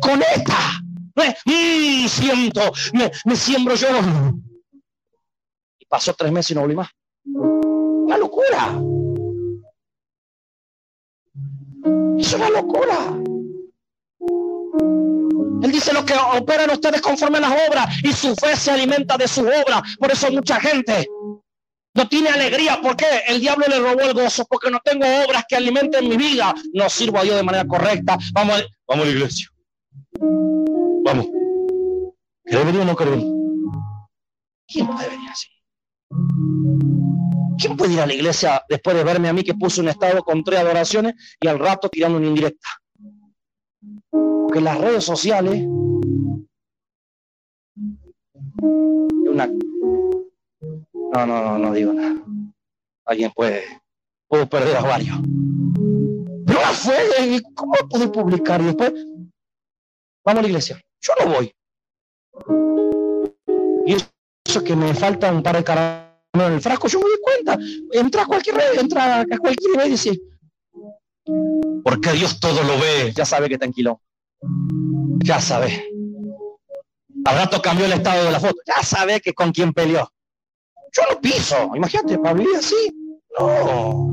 [0.00, 0.81] Conecta.
[1.14, 3.88] Mmm, siento, me, me, siembro yo.
[5.78, 6.88] Y pasó tres meses y no volví más.
[7.24, 8.80] Una locura.
[12.18, 13.22] Es una locura.
[15.62, 19.16] Él dice lo que operan ustedes conforme a las obras y su fe se alimenta
[19.16, 19.82] de su obra.
[19.98, 21.06] Por eso mucha gente
[21.94, 22.80] no tiene alegría.
[22.82, 26.54] porque El diablo le robó el gozo porque no tengo obras que alimenten mi vida.
[26.72, 28.18] No sirvo a Dios de manera correcta.
[28.32, 29.48] Vamos vamos a la iglesia.
[31.04, 31.26] Vamos.
[32.44, 33.32] ¿Quiere venir o no quiere venir?
[34.66, 35.48] ¿Quién puede venir así?
[37.58, 40.22] ¿Quién puede ir a la iglesia después de verme a mí que puse un estado
[40.22, 42.68] con tres adoraciones y al rato tirando una indirecta?
[44.10, 45.64] Porque las redes sociales
[51.12, 52.14] no, no, no, no digo nada.
[53.04, 53.64] Alguien puede,
[54.28, 55.18] puedo perder a varios.
[56.46, 58.62] Pero fue, ¿cómo pude publicar?
[58.62, 58.92] Después,
[60.24, 60.82] vamos a la iglesia.
[61.02, 61.54] Yo no voy.
[63.86, 63.96] Y
[64.46, 67.58] eso que me falta un par de caramelos en el frasco, yo me doy cuenta.
[67.92, 70.20] Entra a cualquier red, entra a cualquier red y dice,
[71.84, 74.00] porque Dios todo lo ve, ya sabe que tranquilo.
[75.24, 75.88] Ya sabe.
[77.24, 78.60] Al rato cambió el estado de la foto.
[78.66, 80.10] Ya sabe que con quién peleó.
[80.92, 81.70] Yo no piso.
[81.74, 83.18] Imagínate, vivir así.
[83.38, 84.08] No.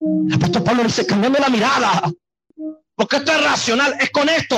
[0.00, 2.10] El apóstol Pablo dice, cambiando la mirada.
[2.94, 4.56] Porque esto es racional, es con esto.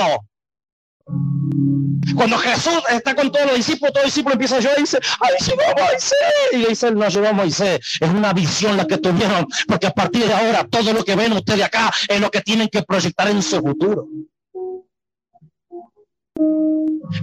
[2.15, 5.33] Cuando Jesús está con todos los discípulos, todo discípulo empieza a llorar y dice, ¡ay,
[5.45, 6.17] llegó Moisés!
[6.51, 7.79] Y le dice, no llegó Moisés.
[7.99, 11.33] Es una visión la que tuvieron, porque a partir de ahora todo lo que ven
[11.33, 14.07] ustedes acá es lo que tienen que proyectar en su futuro.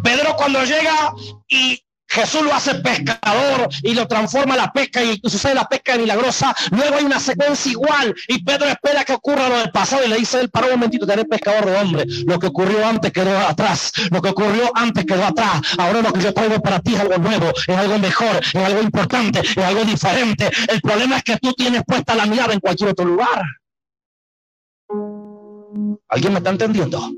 [0.02, 1.12] Pedro cuando llega
[1.48, 6.54] y Jesús lo hace pescador y lo transforma la pesca y sucede la pesca milagrosa.
[6.72, 10.16] Luego hay una secuencia igual y Pedro espera que ocurra lo del pasado y le
[10.16, 12.04] dice él, para un momentito, te haré pescador de hombre.
[12.26, 13.92] Lo que ocurrió antes quedó atrás.
[14.10, 15.60] Lo que ocurrió antes quedó atrás.
[15.78, 18.82] Ahora lo que yo traigo para ti es algo nuevo, es algo mejor, es algo
[18.82, 20.50] importante, es algo diferente.
[20.68, 23.44] El problema es que tú tienes puesta la mirada en cualquier otro lugar.
[26.08, 27.12] ¿Alguien me está entendiendo?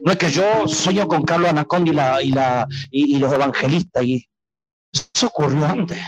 [0.00, 4.04] No es que yo sueño con Carlos Anaconda y, la, y, la, y, los evangelistas,
[4.04, 4.28] y
[4.92, 5.98] eso ocurrió antes.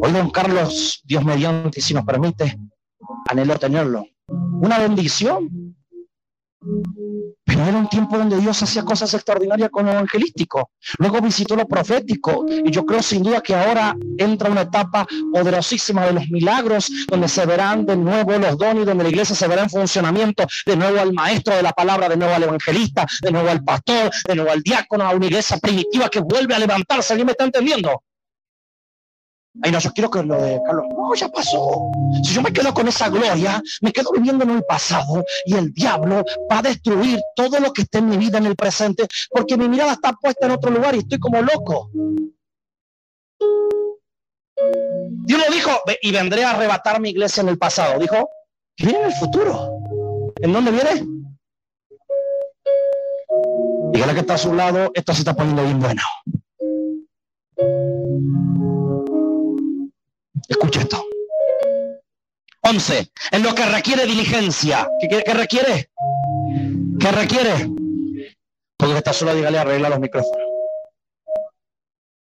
[0.00, 2.58] Hoy don Carlos, Dios mediante, si nos permite,
[3.28, 4.04] anhelo tenerlo.
[4.26, 5.76] Una bendición.
[7.44, 10.70] Pero era un tiempo donde Dios hacía cosas extraordinarias con lo evangelístico.
[10.98, 12.44] Luego visitó lo profético.
[12.48, 17.28] Y yo creo sin duda que ahora entra una etapa poderosísima de los milagros, donde
[17.28, 21.00] se verán de nuevo los dones, donde la iglesia se verá en funcionamiento, de nuevo
[21.00, 24.50] al maestro de la palabra, de nuevo al evangelista, de nuevo al pastor, de nuevo
[24.50, 27.12] al diácono, a una iglesia primitiva que vuelve a levantarse.
[27.12, 28.02] ¿Alguien me está entendiendo?
[29.62, 31.90] Ay, no, yo quiero que lo de Carlos, no, ya pasó.
[32.22, 35.72] Si yo me quedo con esa gloria, me quedo viviendo en el pasado y el
[35.72, 39.56] diablo va a destruir todo lo que esté en mi vida en el presente porque
[39.56, 41.90] mi mirada está puesta en otro lugar y estoy como loco.
[45.28, 45.70] Dios lo dijo,
[46.02, 47.98] y vendré a arrebatar mi iglesia en el pasado.
[47.98, 48.30] Dijo,
[48.76, 49.78] y viene en el futuro.
[50.40, 51.06] ¿En dónde viene?
[53.92, 56.02] Dígale que está a su lado, esto se está poniendo bien bueno.
[60.48, 61.04] Escucha esto.
[62.62, 63.12] 11.
[63.32, 64.88] En lo que requiere diligencia.
[64.98, 65.90] ¿Qué, requiere?
[66.98, 67.70] ¿Qué requiere?
[68.76, 70.48] Porque está solo, dígale, arregla los micrófonos.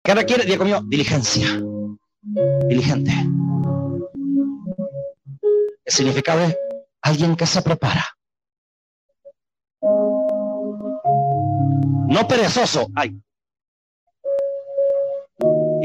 [0.03, 0.45] ¿Qué requiere?
[0.45, 1.61] Diga conmigo, diligencia.
[2.67, 3.11] Diligente.
[5.83, 6.57] El significado es
[7.01, 8.05] alguien que se prepara.
[12.07, 12.87] No perezoso.
[12.95, 13.19] Ay,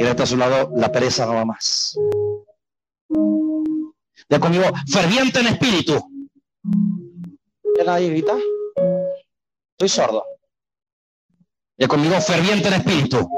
[0.00, 1.94] y está a su lado la pereza no va más.
[4.30, 5.92] Ya conmigo, ferviente en espíritu.
[7.76, 8.34] ¿Ya nadie grita?
[9.72, 10.24] Estoy sordo.
[11.76, 13.28] Ya conmigo, ferviente en espíritu.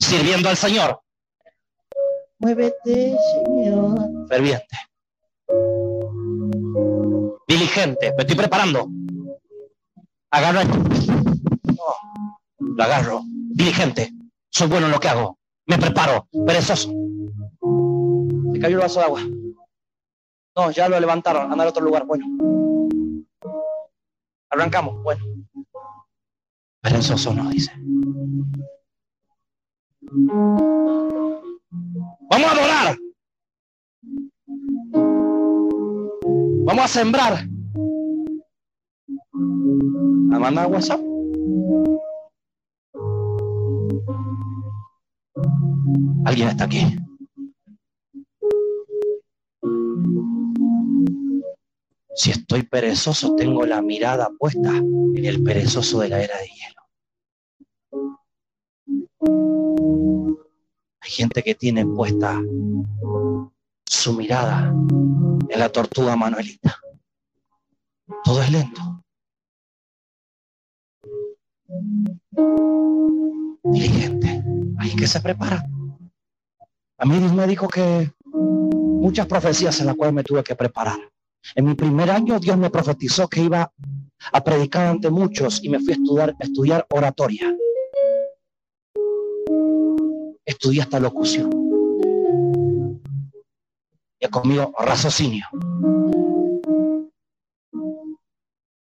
[0.00, 1.00] Sirviendo al Señor.
[2.40, 4.26] Muévete, Señor.
[4.28, 4.76] Ferviente.
[7.46, 8.12] Diligente.
[8.16, 8.88] Me estoy preparando.
[10.32, 10.78] Agarro esto.
[12.58, 13.20] lo agarro.
[13.24, 14.12] Diligente
[14.56, 16.88] soy bueno en lo que hago, me preparo, perezoso.
[16.88, 19.20] Se cayó el vaso de agua.
[20.56, 22.24] No, ya lo levantaron, anda al otro lugar, bueno.
[24.48, 25.22] Arrancamos, bueno.
[26.80, 27.70] Perezoso no, dice.
[32.30, 32.96] Vamos a adorar.
[36.64, 37.46] Vamos a sembrar.
[40.32, 41.15] ¿A mandar WhatsApp?
[46.24, 46.96] Alguien está aquí.
[52.16, 56.82] Si estoy perezoso, tengo la mirada puesta en el perezoso de la era de hielo.
[61.00, 62.40] Hay gente que tiene puesta
[63.84, 64.74] su mirada
[65.48, 66.80] en la tortuga Manuelita.
[68.24, 69.04] Todo es lento.
[73.62, 74.42] Diligente.
[74.78, 75.75] Hay que se prepara.
[76.98, 80.98] A mí Dios me dijo que muchas profecías en las cuales me tuve que preparar.
[81.54, 83.72] En mi primer año Dios me profetizó que iba
[84.32, 87.54] a predicar ante muchos y me fui a estudiar, estudiar oratoria.
[90.46, 91.50] estudia esta locución.
[94.18, 95.46] Y conmigo, raciocinio.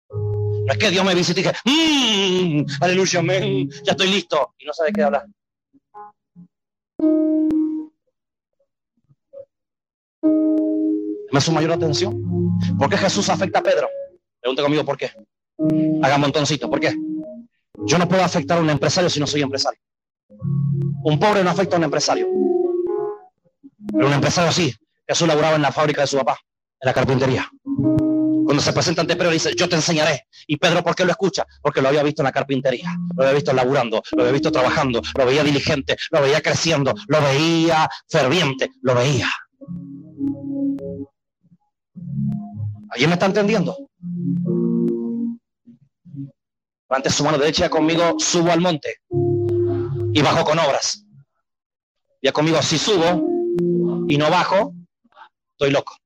[0.08, 4.54] No es que Dios me visite y dije, mmm, aleluya, amén, ya estoy listo.
[4.58, 5.26] Y no sabe qué hablar.
[10.22, 12.20] Me su mayor atención.
[12.78, 13.88] ¿Por qué Jesús afecta a Pedro?
[14.40, 15.10] Pregunte conmigo por qué.
[16.02, 16.94] Haga montoncito, ¿por qué?
[17.86, 19.80] Yo no puedo afectar a un empresario si no soy empresario.
[21.04, 22.26] Un pobre no afecta a un empresario.
[23.92, 24.74] Pero un empresario sí.
[25.06, 26.38] Jesús laburaba en la fábrica de su papá,
[26.80, 27.50] en la carpintería.
[27.64, 30.26] Cuando se presenta ante Pedro, dice, yo te enseñaré.
[30.46, 31.46] Y Pedro, ¿por qué lo escucha?
[31.62, 35.00] Porque lo había visto en la carpintería, lo había visto laburando, lo había visto trabajando,
[35.16, 39.28] lo veía diligente, lo veía creciendo, lo veía ferviente, lo veía.
[42.90, 43.76] ¿Alguien me está entendiendo?
[46.88, 48.96] Levante su mano derecha conmigo, subo al monte
[50.12, 51.04] y bajo con obras.
[52.20, 53.28] Ya conmigo, si subo
[54.08, 54.74] y no bajo,
[55.52, 55.96] estoy loco.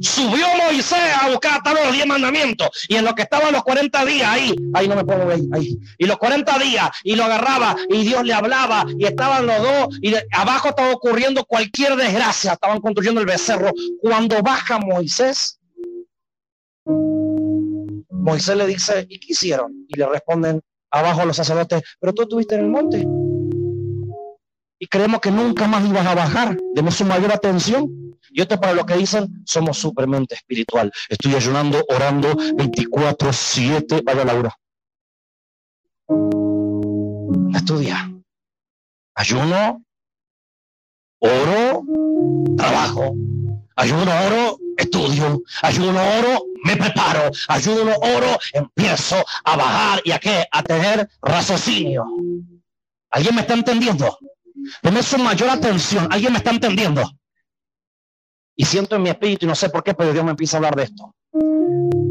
[0.00, 4.04] Subió Moisés a buscar hasta los diez mandamientos y en lo que estaban los 40
[4.04, 7.76] días ahí, ahí no me puedo ver, ahí, y los 40 días y lo agarraba
[7.88, 12.80] y Dios le hablaba y estaban los dos y abajo estaba ocurriendo cualquier desgracia, estaban
[12.80, 13.70] construyendo el becerro.
[14.00, 15.60] Cuando baja Moisés,
[18.10, 19.86] Moisés le dice, ¿y qué hicieron?
[19.88, 23.06] Y le responden abajo los sacerdotes, pero tú estuviste en el monte.
[24.78, 26.56] Y creemos que nunca más ibas a bajar.
[26.74, 27.88] Demos su mayor atención.
[28.30, 30.92] Y esto para lo que dicen, somos supermente espiritual.
[31.08, 34.02] Estoy ayunando, orando 24-7.
[34.04, 34.58] Vaya Laura.
[37.54, 38.12] Estudia.
[39.14, 39.82] Ayuno,
[41.20, 41.82] oro,
[42.56, 43.14] trabajo.
[43.76, 45.42] Ayuno, oro, estudio.
[45.62, 47.30] Ayuno, oro, me preparo.
[47.48, 50.46] Ayuno, oro, empiezo a bajar y a qué?
[50.50, 52.04] A tener raciocinio.
[53.10, 54.18] ¿Alguien me está entendiendo?
[54.82, 56.08] Deme su mayor atención.
[56.10, 57.02] ¿Alguien me está entendiendo?
[58.56, 60.58] Y siento en mi espíritu, y no sé por qué, pero Dios me empieza a
[60.58, 61.14] hablar de esto.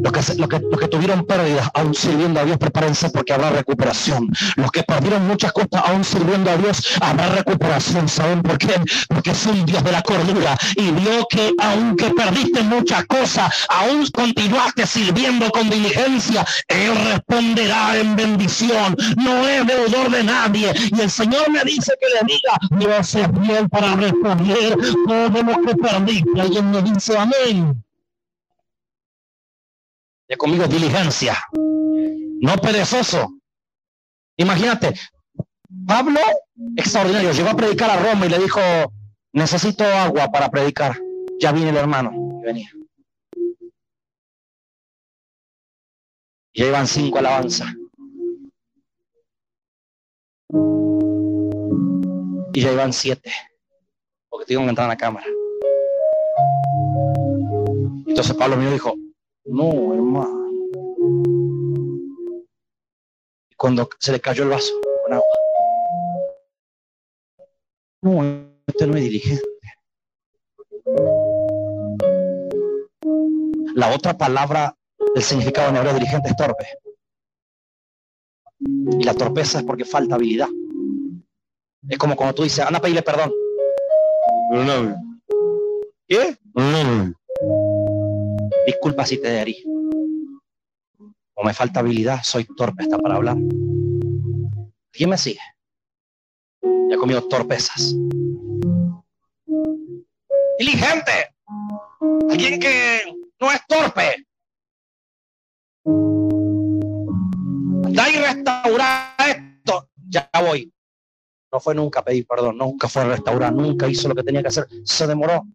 [0.06, 4.30] Los que, que, que tuvieron pérdidas aún sirviendo a Dios, prepárense porque habrá recuperación.
[4.56, 8.08] Los que perdieron muchas cosas aún sirviendo a Dios, habrá recuperación.
[8.08, 8.76] ¿Saben por qué?
[9.08, 14.06] Porque es un Dios de la cordura y vio que aunque perdiste muchas cosas, aún
[14.14, 16.46] continuaste sirviendo con diligencia.
[16.68, 18.96] Él responderá en bendición.
[19.18, 20.74] No es deudor de nadie.
[20.96, 25.62] Y el Señor me dice que le diga, Dios es bien para responder todo lo
[25.62, 26.42] que perdiste.
[26.42, 27.85] Alguien me dice amén
[30.28, 33.40] de conmigo diligencia, no perezoso.
[34.38, 34.94] Imagínate,
[35.88, 36.20] Pablo,
[36.76, 38.60] extraordinario, llegó a predicar a Roma y le dijo,
[39.34, 40.98] necesito agua para predicar.
[41.40, 42.12] Ya viene el hermano.
[42.42, 42.70] Y venía.
[46.54, 47.74] Y ya iban cinco alabanzas.
[52.54, 53.32] Y ya iban siete.
[54.30, 55.26] Porque tengo que entrar a la cámara.
[58.08, 58.96] Entonces Pablo mío dijo,
[59.46, 60.46] no, hermano.
[63.58, 64.74] Cuando se le cayó el vaso
[65.04, 65.26] con agua.
[68.02, 69.44] No, este no es dirigente.
[73.76, 74.76] La otra palabra
[75.14, 76.66] del significado en hebreo dirigente es torpe.
[78.60, 80.50] Y la torpeza es porque falta habilidad.
[81.88, 83.32] Es como cuando tú dices, anda a pedirle perdón.
[86.08, 86.38] ¿Qué?
[88.66, 89.64] Disculpa si te herí.
[91.36, 93.38] O me falta habilidad, soy torpe hasta para hablar.
[94.92, 95.40] ¿Quién me sigue?
[96.62, 97.96] Ya he comido torpezas.
[100.58, 101.36] Diligente.
[102.30, 103.02] Alguien que
[103.40, 104.26] no es torpe.
[107.94, 109.90] Da y restaurar esto.
[110.10, 110.72] Ya voy.
[111.52, 114.50] No fue nunca pedir perdón, nunca fue a restaurar, nunca hizo lo que tenía que
[114.50, 114.68] hacer.
[114.84, 115.46] Se demoró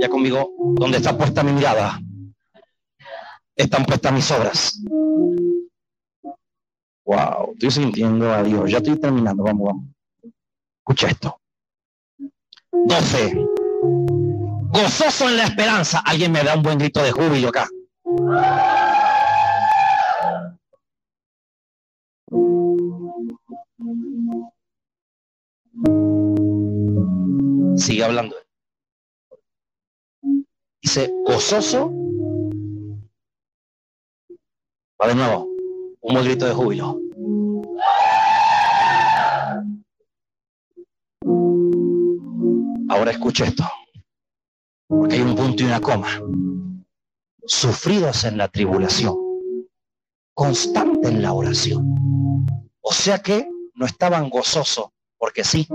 [0.00, 2.00] ya conmigo, ¿dónde está puesta mi mirada?
[3.56, 4.80] Están puestas mis obras.
[7.04, 8.70] Wow, estoy sintiendo a Dios.
[8.70, 9.84] Ya estoy terminando, vamos, vamos.
[10.78, 11.40] Escucha esto.
[12.72, 13.46] 12.
[14.70, 16.02] Gozoso en la esperanza.
[16.04, 17.68] Alguien me da un buen grito de júbilo acá.
[27.76, 28.43] Sigue hablando.
[30.84, 31.90] Dice, gozoso.
[35.00, 35.48] Va de nuevo,
[36.02, 37.00] un grito de júbilo.
[42.90, 43.64] Ahora escucha esto,
[44.86, 46.20] porque hay un punto y una coma.
[47.46, 49.16] Sufridos en la tribulación,
[50.34, 51.96] constante en la oración.
[52.82, 55.66] O sea que no estaban gozosos, porque sí,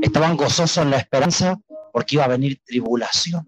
[0.00, 1.60] estaban gozosos en la esperanza
[1.92, 3.46] porque iba a venir tribulación.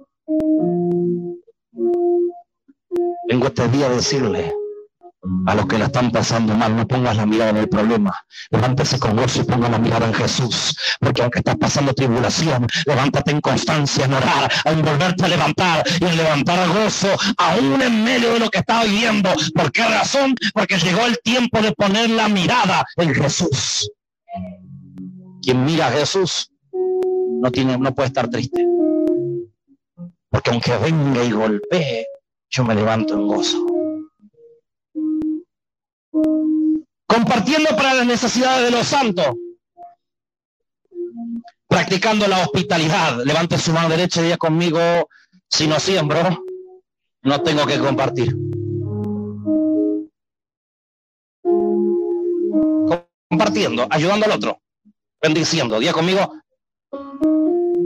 [3.29, 4.53] Vengo este día a decirle,
[5.47, 6.76] a los que la están pasando mal.
[6.76, 8.14] No pongas la mirada en el problema.
[8.51, 10.76] Levántese con gozo y ponga la mirada en Jesús.
[11.01, 16.05] Porque aunque estás pasando tribulación, levántate en constancia, en orar, en volverte a levantar y
[16.05, 17.09] en levantar a gozo,
[17.39, 19.31] aún en medio de lo que estás viviendo.
[19.55, 20.35] ¿Por qué razón?
[20.53, 23.91] Porque llegó el tiempo de poner la mirada en Jesús.
[25.43, 26.51] Quien mira a Jesús
[27.41, 28.66] no, tiene, no puede estar triste.
[30.39, 32.07] Porque aunque venga y golpee,
[32.49, 33.66] yo me levanto en gozo.
[37.09, 39.26] compartiendo para las necesidades de los santos,
[41.66, 43.24] practicando la hospitalidad.
[43.24, 44.78] Levante su mano derecha y diga conmigo,
[45.49, 46.45] si no siembro,
[47.22, 48.36] no tengo que compartir.
[53.28, 54.61] Compartiendo, ayudando al otro,
[55.20, 55.80] bendiciendo.
[55.80, 56.32] Diga conmigo,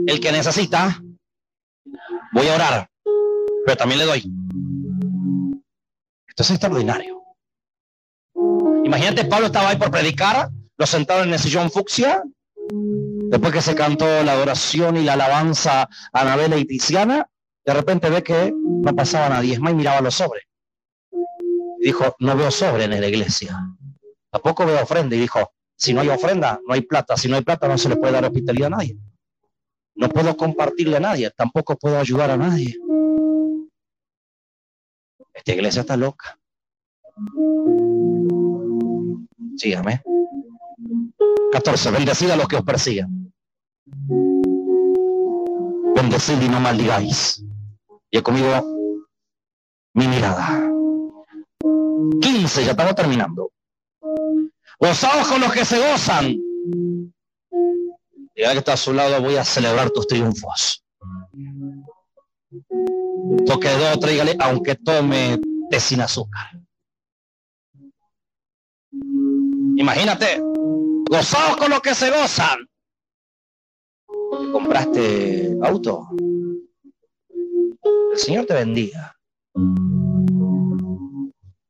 [0.05, 1.01] el que necesita,
[2.33, 2.89] voy a orar,
[3.65, 4.31] pero también le doy.
[6.27, 7.21] Esto es extraordinario.
[8.83, 12.23] Imagínate, Pablo estaba ahí por predicar, lo sentaron en el sillón fucsia,
[13.29, 17.29] después que se cantó la adoración y la alabanza a Anabela y Tiziana,
[17.65, 20.43] de repente ve que no pasaba nadie más y miraba los sobres.
[21.79, 23.59] Dijo, no veo sobre en la iglesia.
[24.31, 25.15] Tampoco veo ofrenda.
[25.15, 27.17] Y dijo, si no hay ofrenda, no hay plata.
[27.17, 28.97] Si no hay plata, no se le puede dar hospitalidad a nadie.
[29.95, 31.31] No puedo compartirle a nadie.
[31.31, 32.75] Tampoco puedo ayudar a nadie.
[35.33, 36.39] Esta iglesia está loca.
[39.57, 40.01] Sígame.
[41.51, 41.91] 14.
[41.91, 43.33] Bendecid a los que os persiguen.
[45.95, 47.43] Bendecid y no maldigáis.
[48.09, 48.63] Y he comido
[49.93, 50.69] mi mirada.
[52.21, 52.65] 15.
[52.65, 53.51] Ya estamos terminando.
[54.79, 56.37] Gozaos con los que se gozan.
[58.35, 60.83] Diga que está a su lado, voy a celebrar tus triunfos.
[63.45, 66.59] Toque dos, trígale, aunque tome té sin azúcar.
[69.75, 70.41] Imagínate,
[71.09, 72.67] gozados con lo que se gozan.
[74.51, 76.09] ¿Compraste auto?
[78.11, 79.15] El Señor te bendiga.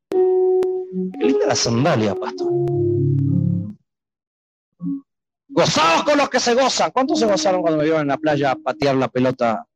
[0.10, 2.52] Qué linda la sandalia, pastor.
[5.54, 6.90] Gozados con los que se gozan.
[6.90, 9.68] ¿Cuántos se gozaron cuando me vieron en la playa a patear la pelota?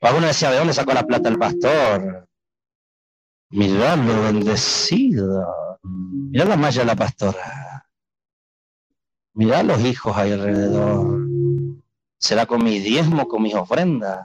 [0.00, 2.28] Alguno decía, ¿de dónde sacó la plata el pastor?
[3.50, 5.78] Miradlo bendecido.
[5.84, 7.86] Mirá la malla de la pastora.
[9.34, 11.28] Mirá los hijos ahí alrededor.
[12.18, 14.18] ¿Será con mi diezmo, con mis ofrendas?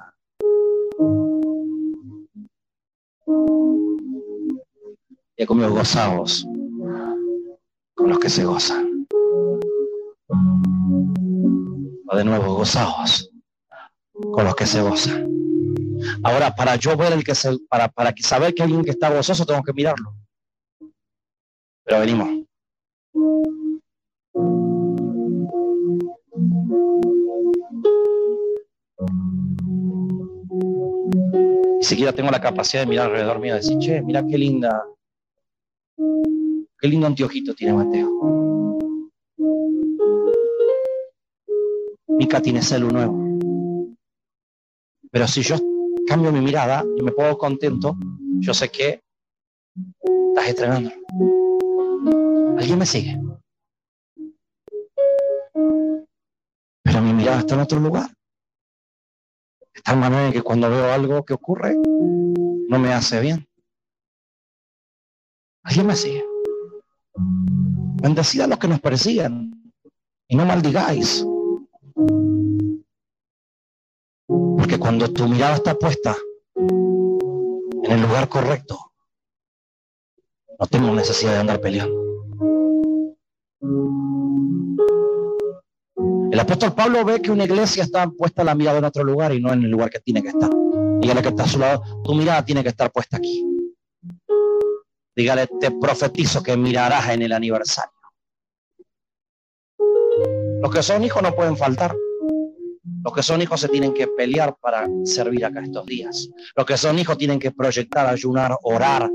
[5.38, 6.48] Y con mis gozados,
[7.94, 8.93] con los que se gozan.
[12.16, 13.30] De nuevo, gozados,
[14.14, 15.28] con los que se gozan.
[16.24, 19.46] Ahora, para yo ver el que se, para, para saber que alguien que está gozoso,
[19.46, 20.14] tengo que mirarlo.
[21.84, 22.44] Pero venimos.
[31.78, 34.84] Ni siquiera tengo la capacidad de mirar alrededor mío y decir, che, mira qué linda,
[36.80, 38.83] qué lindo anteojito tiene Mateo.
[42.18, 43.34] Mica tiene celu nuevo.
[45.12, 45.56] Pero si yo
[46.08, 47.96] cambio mi mirada y me pongo contento,
[48.40, 49.02] yo sé que
[50.30, 50.92] estás estrenando.
[52.58, 53.20] ¿Alguien me sigue?
[56.84, 58.10] Pero mi mirada está en otro lugar.
[59.74, 63.48] De tal manera que cuando veo algo que ocurre, no me hace bien.
[65.64, 66.24] ¿Alguien me sigue?
[68.02, 69.74] Bendecid a los que nos persiguen
[70.28, 71.26] y no maldigáis.
[74.58, 76.16] Porque cuando tu mirada está puesta
[76.56, 78.94] en el lugar correcto,
[80.60, 82.04] no tengo necesidad de andar peleando.
[86.32, 89.40] El apóstol Pablo ve que una iglesia está puesta la mirada en otro lugar y
[89.40, 90.50] no en el lugar que tiene que estar.
[91.00, 93.46] Dígale que está a su lado, tu mirada tiene que estar puesta aquí.
[95.16, 97.93] Dígale, te profetizo que mirarás en el aniversario.
[100.64, 101.94] Los que son hijos no pueden faltar.
[103.04, 106.30] Los que son hijos se tienen que pelear para servir acá estos días.
[106.56, 109.12] Los que son hijos tienen que proyectar, ayunar, orar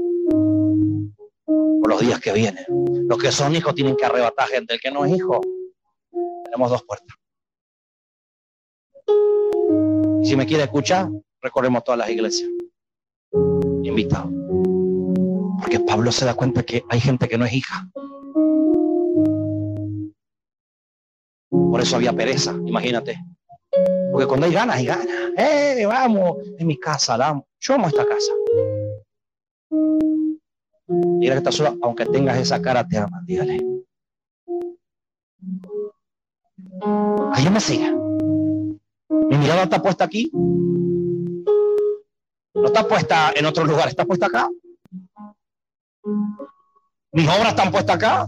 [1.47, 2.67] por los días que vienen.
[3.09, 4.75] Los que son hijos tienen que arrebatar gente.
[4.75, 5.41] El que no es hijo,
[6.45, 7.17] tenemos dos puertas.
[10.23, 11.09] si me quiere escuchar,
[11.41, 12.51] recorremos todas las iglesias.
[13.83, 14.31] Invitado.
[15.63, 17.89] Porque Pablo se da cuenta que hay gente que no es hija.
[21.51, 23.19] Por eso había pereza, imagínate.
[24.11, 25.07] Porque cuando hay ganas, hay ganas.
[25.37, 26.39] ¡Eh, vamos!
[26.59, 28.33] En mi casa, la Yo amo esta casa.
[30.89, 33.59] Mira que está sola, aunque tengas esa cara, te aman, dígale.
[37.33, 37.93] Ahí me sigue.
[39.11, 40.31] Mi mirada está puesta aquí.
[42.55, 44.49] No está puesta en otro lugar, está puesta acá.
[47.13, 48.27] Mis obras están puestas acá.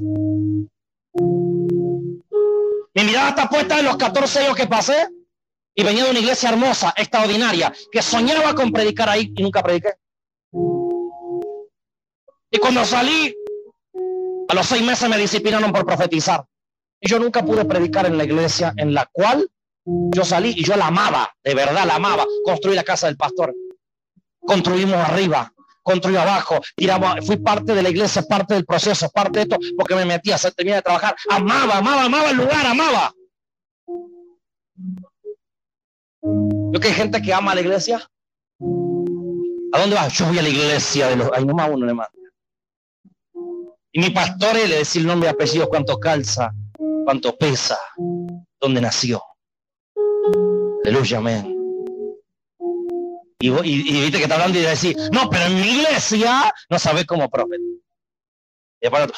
[3.01, 5.09] Mi mirada está puesta en los 14 años que pasé
[5.75, 9.95] y venía de una iglesia hermosa, extraordinaria, que soñaba con predicar ahí y nunca prediqué.
[12.51, 13.35] Y cuando salí,
[14.47, 16.45] a los seis meses me disciplinaron por profetizar.
[17.01, 19.51] Y yo nunca pude predicar en la iglesia en la cual
[19.87, 22.27] yo salí y yo la amaba, de verdad la amaba.
[22.45, 23.55] Construí la casa del pastor.
[24.41, 25.51] Construimos arriba,
[25.91, 29.95] construí abajo, tiramos, fui parte de la iglesia, parte del proceso, parte de esto, porque
[29.95, 31.17] me metía, se terminé de trabajar.
[31.29, 33.13] Amaba, amaba, amaba el lugar, amaba.
[36.23, 37.97] Yo que hay gente que ama la iglesia.
[39.73, 40.13] ¿A dónde vas?
[40.13, 41.31] Yo voy a la iglesia de los.
[41.33, 42.13] Ay, nomás uno le manda.
[43.93, 46.53] Y mi pastor le decía el nombre y apellido, cuánto calza,
[47.05, 47.79] cuánto pesa,
[48.61, 49.21] dónde nació.
[50.85, 51.60] Aleluya, amén.
[53.41, 57.07] Y, y, viste que está hablando y decir, no, pero en mi iglesia no sabes
[57.07, 57.65] cómo profeta.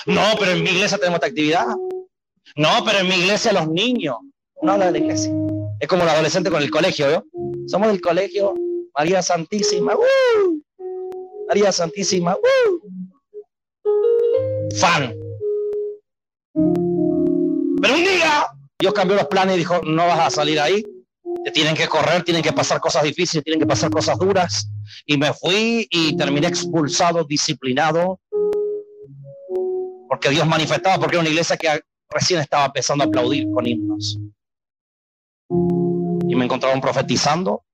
[0.07, 1.67] No, pero en mi iglesia tenemos esta actividad.
[2.57, 4.17] No, pero en mi iglesia los niños.
[4.61, 5.33] No habla de la iglesia.
[5.81, 7.25] Es como el adolescente con el colegio, ¿no?
[7.67, 8.55] Somos del colegio
[8.97, 9.95] María Santísima.
[9.95, 10.63] ¡uh!
[11.49, 12.37] María Santísima.
[12.37, 12.81] ¡uh!
[14.77, 15.15] Fan.
[16.55, 18.47] Pero un día
[18.79, 20.85] Dios cambió los planes y dijo, no vas a salir ahí.
[21.53, 24.69] Tienen que correr, tienen que pasar cosas difíciles, tienen que pasar cosas duras.
[25.07, 28.21] Y me fui y terminé expulsado, disciplinado.
[30.09, 31.81] Porque Dios manifestaba, porque era una iglesia que
[32.11, 34.19] recién estaba empezando a aplaudir con himnos
[36.33, 37.65] y me encontraban profetizando.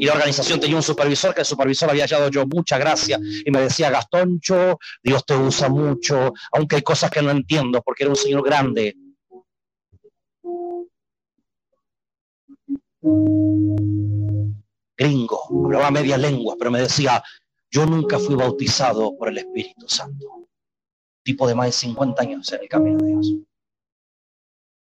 [0.00, 3.50] Y la organización tenía un supervisor, que el supervisor había hallado yo mucha gracia y
[3.50, 8.10] me decía, Gastoncho, Dios te usa mucho, aunque hay cosas que no entiendo, porque era
[8.10, 8.96] un señor grande.
[14.96, 17.22] Gringo, hablaba media lengua, pero me decía,
[17.70, 20.48] yo nunca fui bautizado por el Espíritu Santo.
[21.22, 23.34] Tipo de más de 50 años en el camino de Dios.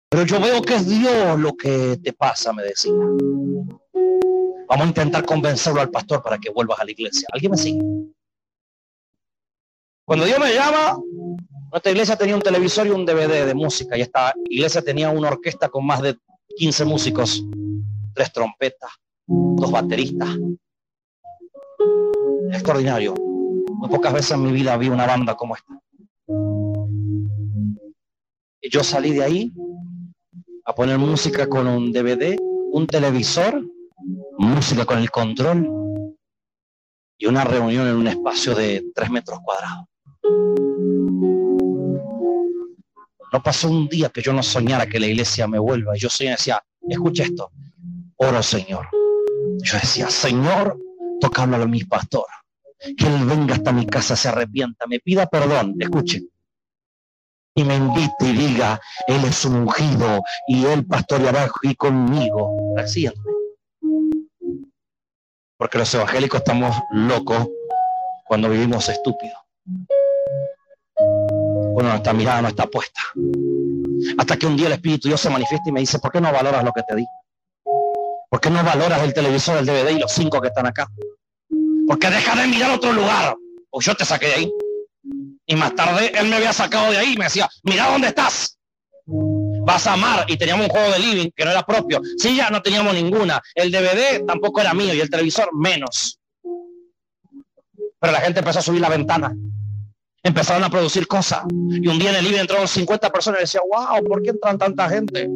[0.08, 2.92] Pero yo veo que es Dios lo que te pasa, me decía.
[2.92, 7.28] Vamos a intentar convencerlo al pastor para que vuelvas a la iglesia.
[7.32, 7.80] ¿Alguien me sigue?
[10.04, 10.98] Cuando Dios me llama,
[11.72, 15.28] nuestra iglesia tenía un televisor y un DVD de música y esta iglesia tenía una
[15.28, 16.16] orquesta con más de
[16.56, 17.44] 15 músicos,
[18.16, 18.90] tres trompetas,
[19.26, 20.30] dos bateristas.
[22.50, 23.14] Extraordinario.
[23.14, 25.78] Muy pocas veces en mi vida vi una banda como esta.
[28.60, 29.52] Y yo salí de ahí
[30.64, 32.36] a poner música con un DVD,
[32.72, 33.62] un televisor,
[34.38, 35.68] música con el control
[37.18, 39.86] y una reunión en un espacio de tres metros cuadrados.
[43.32, 45.94] No pasó un día que yo no soñara que la iglesia me vuelva.
[45.96, 47.50] Yo soñé, decía, escucha esto,
[48.16, 48.88] oro Señor.
[49.62, 50.78] Yo decía, Señor,
[51.20, 52.26] toca a mi pastor.
[52.78, 55.74] Que él venga hasta mi casa, se arrepienta, me pida perdón.
[55.78, 56.28] Escuchen,
[57.56, 62.74] y me invite y diga, Él es un ungido y Él pastoreará aquí conmigo.
[62.76, 63.10] Así
[65.56, 67.48] Porque los evangélicos estamos locos
[68.26, 69.38] cuando vivimos estúpidos.
[70.94, 73.00] Cuando nuestra mirada no está puesta.
[74.18, 76.30] Hasta que un día el Espíritu Dios se manifiesta y me dice, ¿por qué no
[76.30, 77.06] valoras lo que te di?
[78.28, 80.88] ¿Por qué no valoras el televisor, el DVD y los cinco que están acá?
[81.86, 83.36] Porque deja de mirar otro lugar.
[83.70, 84.52] O yo te saqué de ahí.
[85.46, 88.58] Y más tarde él me había sacado de ahí y me decía, mira dónde estás.
[89.06, 90.24] Vas a amar.
[90.28, 92.00] Y teníamos un juego de living que no era propio.
[92.18, 93.40] Sí, ya no teníamos ninguna.
[93.54, 96.18] El DVD tampoco era mío y el televisor menos.
[98.00, 99.34] Pero la gente empezó a subir la ventana.
[100.22, 101.44] Empezaron a producir cosas.
[101.50, 104.58] Y un día en el living entraron 50 personas y decía, wow, ¿por qué entran
[104.58, 105.30] tanta gente?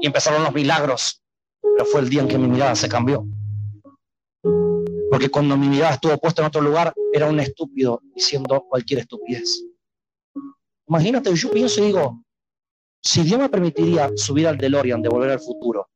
[0.00, 1.20] Y empezaron los milagros.
[1.62, 3.26] Pero fue el día en que mi mirada se cambió.
[5.10, 9.64] Porque cuando mi mirada estuvo puesta en otro lugar, era un estúpido diciendo cualquier estupidez.
[10.88, 12.24] Imagínate, yo pienso y digo,
[13.02, 15.88] si Dios me permitiría subir al DeLorean de volver al futuro,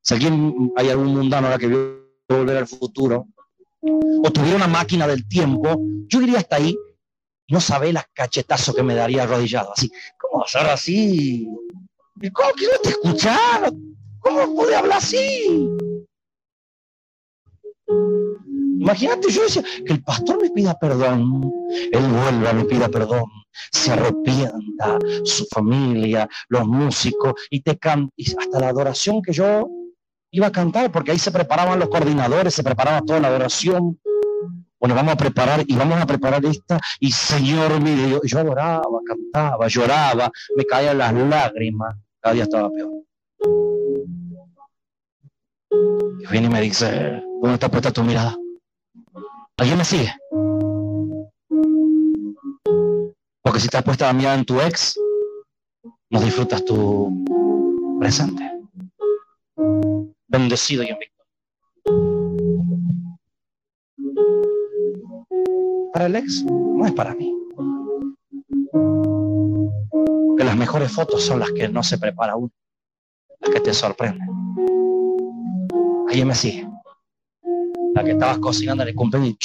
[0.00, 3.26] si alguien hay algún mundano ahora que vio volver al futuro,
[3.80, 6.76] o tuviera una máquina del tiempo, yo iría hasta ahí
[7.48, 9.72] no sabe las cachetazos que me daría arrodillado.
[9.72, 11.48] Así, ¿cómo ser así?
[12.32, 13.72] ¿Cómo quiero te escuchar?
[14.28, 15.70] ¿Cómo puede hablar así?
[18.78, 21.50] Imagínate, yo decía, que el pastor me pida perdón,
[21.90, 23.24] él vuelva, me pida perdón,
[23.72, 29.66] se arrepienta, su familia, los músicos, y te canta, hasta la adoración que yo
[30.30, 33.98] iba a cantar, porque ahí se preparaban los coordinadores, se preparaba toda la adoración.
[34.78, 39.68] Bueno, vamos a preparar y vamos a preparar esta, y Señor mío, yo adoraba, cantaba,
[39.68, 42.90] lloraba, me caían las lágrimas, cada día estaba peor.
[45.70, 48.36] Y viene y me dice, ¿dónde está puesta tu mirada?
[49.56, 50.12] ¿Alguien me sigue?
[53.42, 54.98] Porque si estás puesta a mirar en tu ex,
[56.10, 57.24] no disfrutas tu
[57.98, 58.44] presente.
[60.28, 61.24] Bendecido y invicto.
[65.92, 67.34] Para el ex no es para mí.
[70.36, 72.52] Que las mejores fotos son las que no se prepara uno,
[73.40, 74.28] las que te sorprenden.
[76.08, 76.68] Alguien me sigue
[77.94, 79.36] la que estabas cocinando en el cumpleaños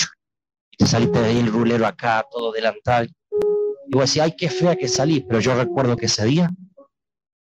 [0.72, 3.12] y te saliste de ahí el rulero acá, todo delantal.
[3.88, 6.50] Y vos decís, ay, qué fea que salí, pero yo recuerdo que ese día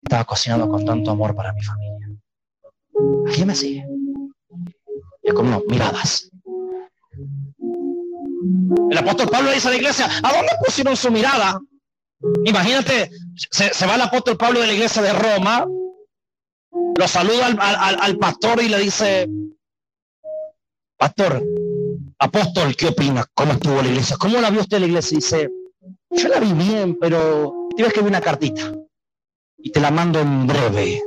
[0.02, 2.08] estaba cocinando con tanto amor para mi familia.
[3.26, 3.86] ¿Alguien me sigue?
[5.22, 6.30] Y es como miradas.
[8.90, 11.60] El apóstol Pablo dice a la iglesia, ¿a dónde pusieron su mirada?
[12.44, 13.10] Imagínate,
[13.50, 15.66] se, va el apóstol Pablo de la iglesia de Roma,
[16.98, 19.30] lo saluda al pastor y le dice,
[20.98, 21.40] Pastor,
[22.18, 23.24] apóstol, ¿qué opina?
[23.34, 24.16] ¿Cómo estuvo la iglesia?
[24.18, 25.16] ¿Cómo la vio usted la iglesia?
[25.16, 25.48] Dice,
[26.10, 28.74] yo la vi bien, pero te que vi una cartita
[29.58, 31.00] y te la mando en breve.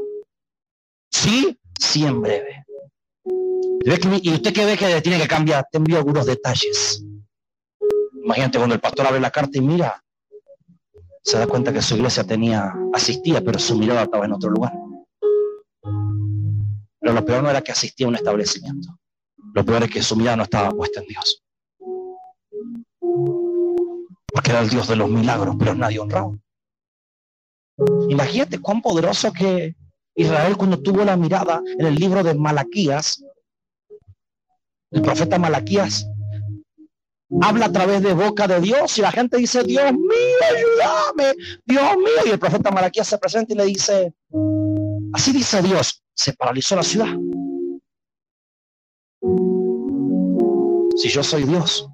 [1.11, 1.59] ¿Sí?
[1.77, 2.65] Sí, en breve.
[4.21, 7.03] Y usted que ve que tiene que cambiar, te envío algunos detalles.
[8.23, 10.01] Imagínate cuando el pastor abre la carta y mira,
[11.21, 14.71] se da cuenta que su iglesia tenía, asistía, pero su mirada estaba en otro lugar.
[17.01, 18.97] Pero lo peor no era que asistía a un establecimiento.
[19.53, 21.43] Lo peor es que su mirada no estaba puesta en Dios.
[22.99, 26.39] Porque era el Dios de los milagros, pero nadie honrado.
[28.07, 29.75] Imagínate cuán poderoso que
[30.15, 33.23] Israel cuando tuvo la mirada en el libro de Malaquías,
[34.91, 36.05] el profeta Malaquías
[37.41, 41.33] habla a través de boca de Dios y la gente dice, Dios mío, ayúdame,
[41.65, 42.25] Dios mío.
[42.25, 44.13] Y el profeta Malaquías se presenta y le dice,
[45.13, 47.15] así dice Dios, se paralizó la ciudad.
[50.97, 51.87] Si yo soy Dios,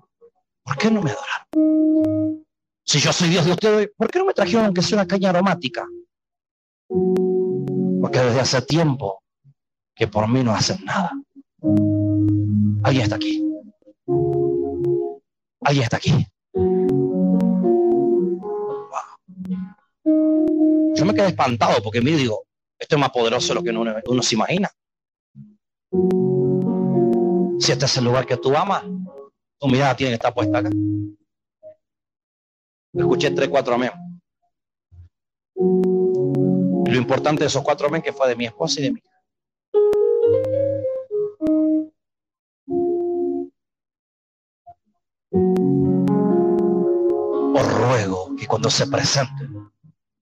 [0.63, 2.45] ¿por qué no me adoraron?
[2.83, 5.29] Si yo soy Dios de ustedes, ¿por qué no me trajeron que sea una caña
[5.29, 5.85] aromática?
[6.87, 9.21] Porque desde hace tiempo
[9.95, 11.11] que por mí no hacen nada.
[12.83, 13.43] Alguien está aquí.
[15.61, 16.27] Alguien está aquí.
[20.95, 22.46] Yo me quedé espantado porque me digo,
[22.79, 24.69] esto es más poderoso de lo que uno, se imagina.
[27.59, 28.83] Si este es el lugar que tú amas,
[29.59, 30.69] tu mirada tiene que estar puesta acá.
[32.93, 33.91] Escuché tres, cuatro amén.
[35.55, 39.01] lo importante de esos cuatro amén que fue de mi esposa y de mí.
[47.53, 49.69] Os ruego que cuando se presenten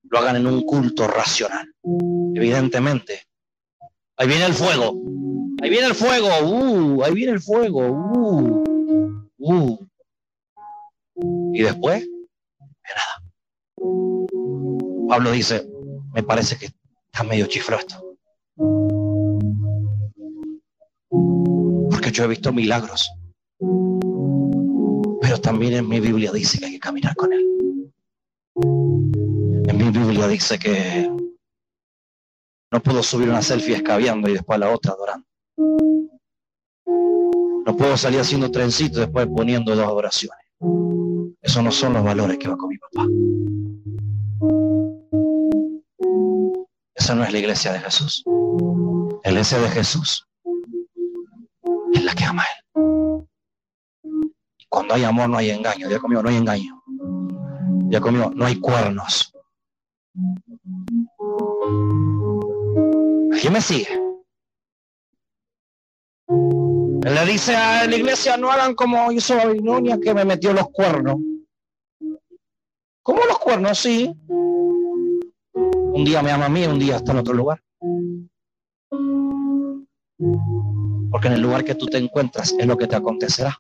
[0.03, 1.74] lo hagan en un culto racional.
[2.36, 3.21] Evidentemente,
[4.17, 4.93] ahí viene el fuego.
[5.61, 8.63] Ahí viene el fuego, uh, ahí viene el fuego, uh,
[9.38, 9.88] uh.
[11.53, 12.05] Y después,
[12.83, 13.23] nada.
[15.07, 15.65] Pablo dice,
[16.13, 18.03] me parece que está medio chifro esto.
[21.89, 23.09] Porque yo he visto milagros.
[25.21, 27.91] Pero también en mi Biblia dice que hay que caminar con Él.
[29.67, 31.09] En mi Biblia dice que
[32.72, 35.26] no puedo subir una selfie escabeando y después la otra adorando.
[37.66, 40.45] No puedo salir haciendo trencitos después poniendo dos adoraciones.
[41.41, 43.07] Esos no son los valores que va con mi papá.
[46.93, 48.24] Esa no es la iglesia de Jesús.
[49.24, 50.28] La iglesia de Jesús
[51.93, 52.66] es la que ama a Él.
[54.70, 55.89] Cuando hay amor no hay engaño.
[55.89, 56.84] Ya conmigo, no hay engaño.
[57.89, 59.34] Ya conmigo, no hay cuernos.
[63.41, 64.01] ¿Quién me sigue?
[66.27, 71.17] Le dice a la iglesia, no hagan como hizo Babilonia que me metió los cuernos.
[73.03, 73.77] ¿Cómo los cuernos?
[73.77, 74.11] Sí.
[75.53, 77.61] Un día me ama a mí, un día está en otro lugar.
[81.11, 83.57] Porque en el lugar que tú te encuentras es lo que te acontecerá.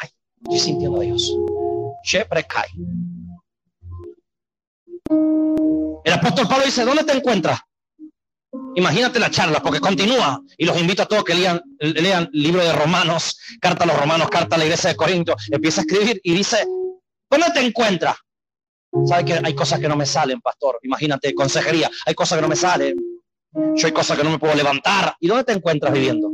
[0.00, 0.08] Ay,
[0.42, 1.36] estoy sintiendo a Dios.
[2.48, 2.70] cae.
[6.04, 7.60] El apóstol Pablo dice, ¿dónde te encuentras?
[8.76, 10.40] Imagínate la charla, porque continúa.
[10.58, 14.28] Y los invito a todos que lean, lean libro de Romanos, carta a los Romanos,
[14.28, 15.34] carta a la iglesia de Corinto.
[15.50, 16.66] Empieza a escribir y dice,
[17.30, 18.16] ¿dónde te encuentras?
[19.06, 20.78] ¿Sabe que hay cosas que no me salen, pastor?
[20.82, 22.96] Imagínate, consejería, hay cosas que no me salen.
[23.74, 25.16] Yo hay cosas que no me puedo levantar.
[25.20, 26.30] ¿Y dónde te encuentras viviendo?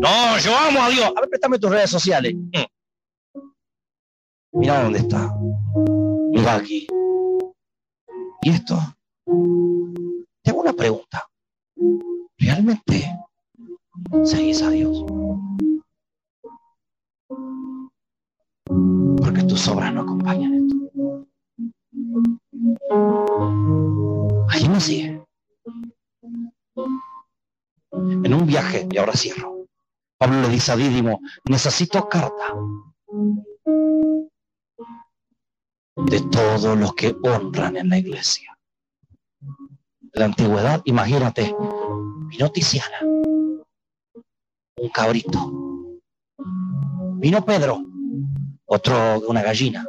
[0.00, 1.12] No, yo amo a Dios.
[1.16, 2.32] A ver, préstame tus redes sociales.
[2.34, 3.40] Mm.
[4.52, 5.32] Mira dónde está.
[6.30, 6.86] Mira aquí.
[8.42, 8.78] ¿Y esto?
[9.28, 11.28] Tengo una pregunta.
[12.38, 13.14] ¿Realmente
[14.24, 15.04] seguís a Dios?
[19.18, 21.26] Porque tus obras no acompañan esto.
[24.68, 25.24] Me sigue.
[27.92, 29.66] En un viaje, y ahora cierro,
[30.18, 32.54] Pablo le dice a Dídimo, necesito carta
[35.96, 38.57] de todos los que honran en la iglesia.
[40.18, 41.54] La antigüedad, imagínate,
[42.28, 45.52] vino Tiziana, un cabrito.
[47.20, 47.80] Vino Pedro,
[48.66, 49.86] otro una gallina.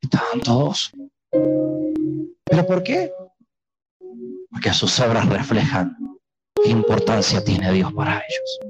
[0.00, 0.92] Estaban todos.
[2.44, 3.12] ¿Pero por qué?
[4.50, 5.96] Porque sus obras reflejan
[6.62, 8.60] qué importancia tiene Dios para ellos.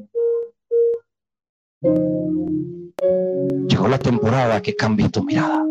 [3.68, 5.64] Llegó la temporada que cambie tu mirada.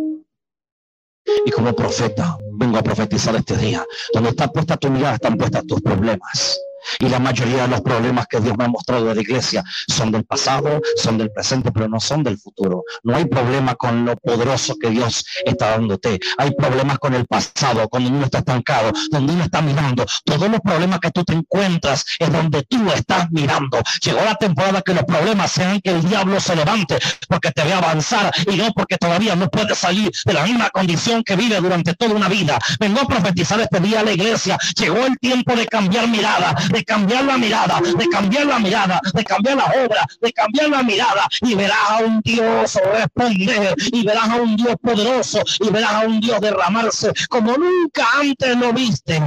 [1.46, 3.84] Y como profeta, vengo a profetizar este día.
[4.14, 6.60] Donde está puesta tu mirada, están puestas tus problemas.
[7.00, 10.12] Y la mayoría de los problemas que Dios me ha mostrado de la iglesia son
[10.12, 12.84] del pasado, son del presente, pero no son del futuro.
[13.04, 16.20] No hay problema con lo poderoso que Dios está dándote.
[16.38, 20.06] Hay problemas con el pasado, cuando uno está estancado, donde uno está mirando.
[20.26, 23.80] Todos los problemas que tú te encuentras es donde tú estás mirando.
[24.04, 27.74] Llegó la temporada que los problemas sean que el diablo se levante porque te ve
[27.74, 31.94] avanzar y no porque todavía no puedes salir de la misma condición que vive durante
[31.94, 32.60] toda una vida.
[32.80, 34.58] Vengo a profetizar este día a la iglesia.
[34.78, 39.24] Llegó el tiempo de cambiar mirada de cambiar la mirada, de cambiar la mirada, de
[39.24, 44.30] cambiar la obra, de cambiar la mirada y verás a un Dios responder y verás
[44.30, 49.22] a un Dios poderoso y verás a un Dios derramarse como nunca antes lo viste.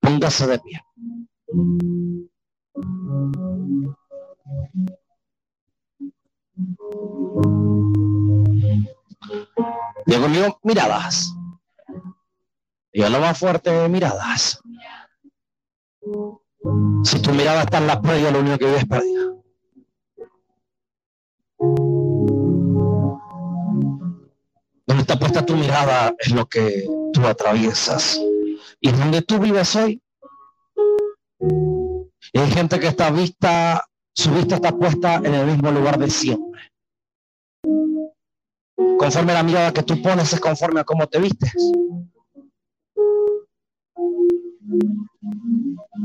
[0.00, 0.80] Póngase de pie.
[10.06, 11.32] Dios conmigo, miradas.
[12.92, 14.60] Dios lo más fuerte, miradas.
[17.04, 19.22] Si tu mirada está en la pérdida, lo único que ves es pérdida.
[24.86, 28.20] Donde está puesta tu mirada es lo que tú atraviesas.
[28.80, 30.02] Y donde tú vives hoy,
[31.40, 36.60] hay gente que está vista, su vista está puesta en el mismo lugar de siempre.
[38.76, 41.54] Conforme a la mirada que tú pones es conforme a cómo te vistes.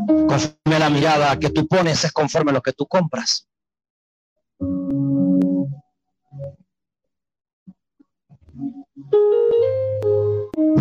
[0.08, 3.48] Conforme a la mirada que tú pones es conforme a lo que tú compras.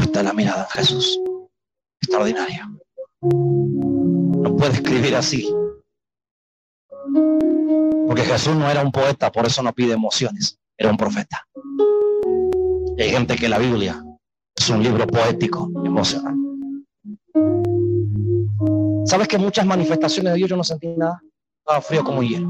[0.00, 1.20] Está la mirada en Jesús.
[2.00, 2.70] Extraordinaria.
[3.22, 5.52] No puede escribir así.
[8.06, 10.58] Porque Jesús no era un poeta, por eso no pide emociones.
[10.76, 11.46] Era un profeta
[12.98, 14.02] hay gente que la Biblia
[14.56, 16.34] es un libro poético, emocional.
[19.06, 21.20] ¿Sabes que muchas manifestaciones de Dios yo no sentí nada?
[21.58, 22.48] Estaba frío como hielo.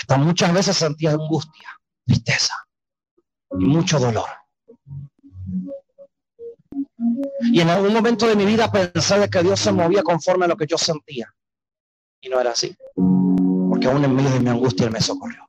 [0.00, 1.68] Hasta muchas veces sentía angustia,
[2.06, 2.54] tristeza
[3.58, 4.28] y mucho dolor.
[7.52, 10.48] Y en algún momento de mi vida pensé de que Dios se movía conforme a
[10.48, 11.32] lo que yo sentía.
[12.20, 12.76] Y no era así
[13.78, 15.46] porque aún en medio de mi angustia Él me socorrió.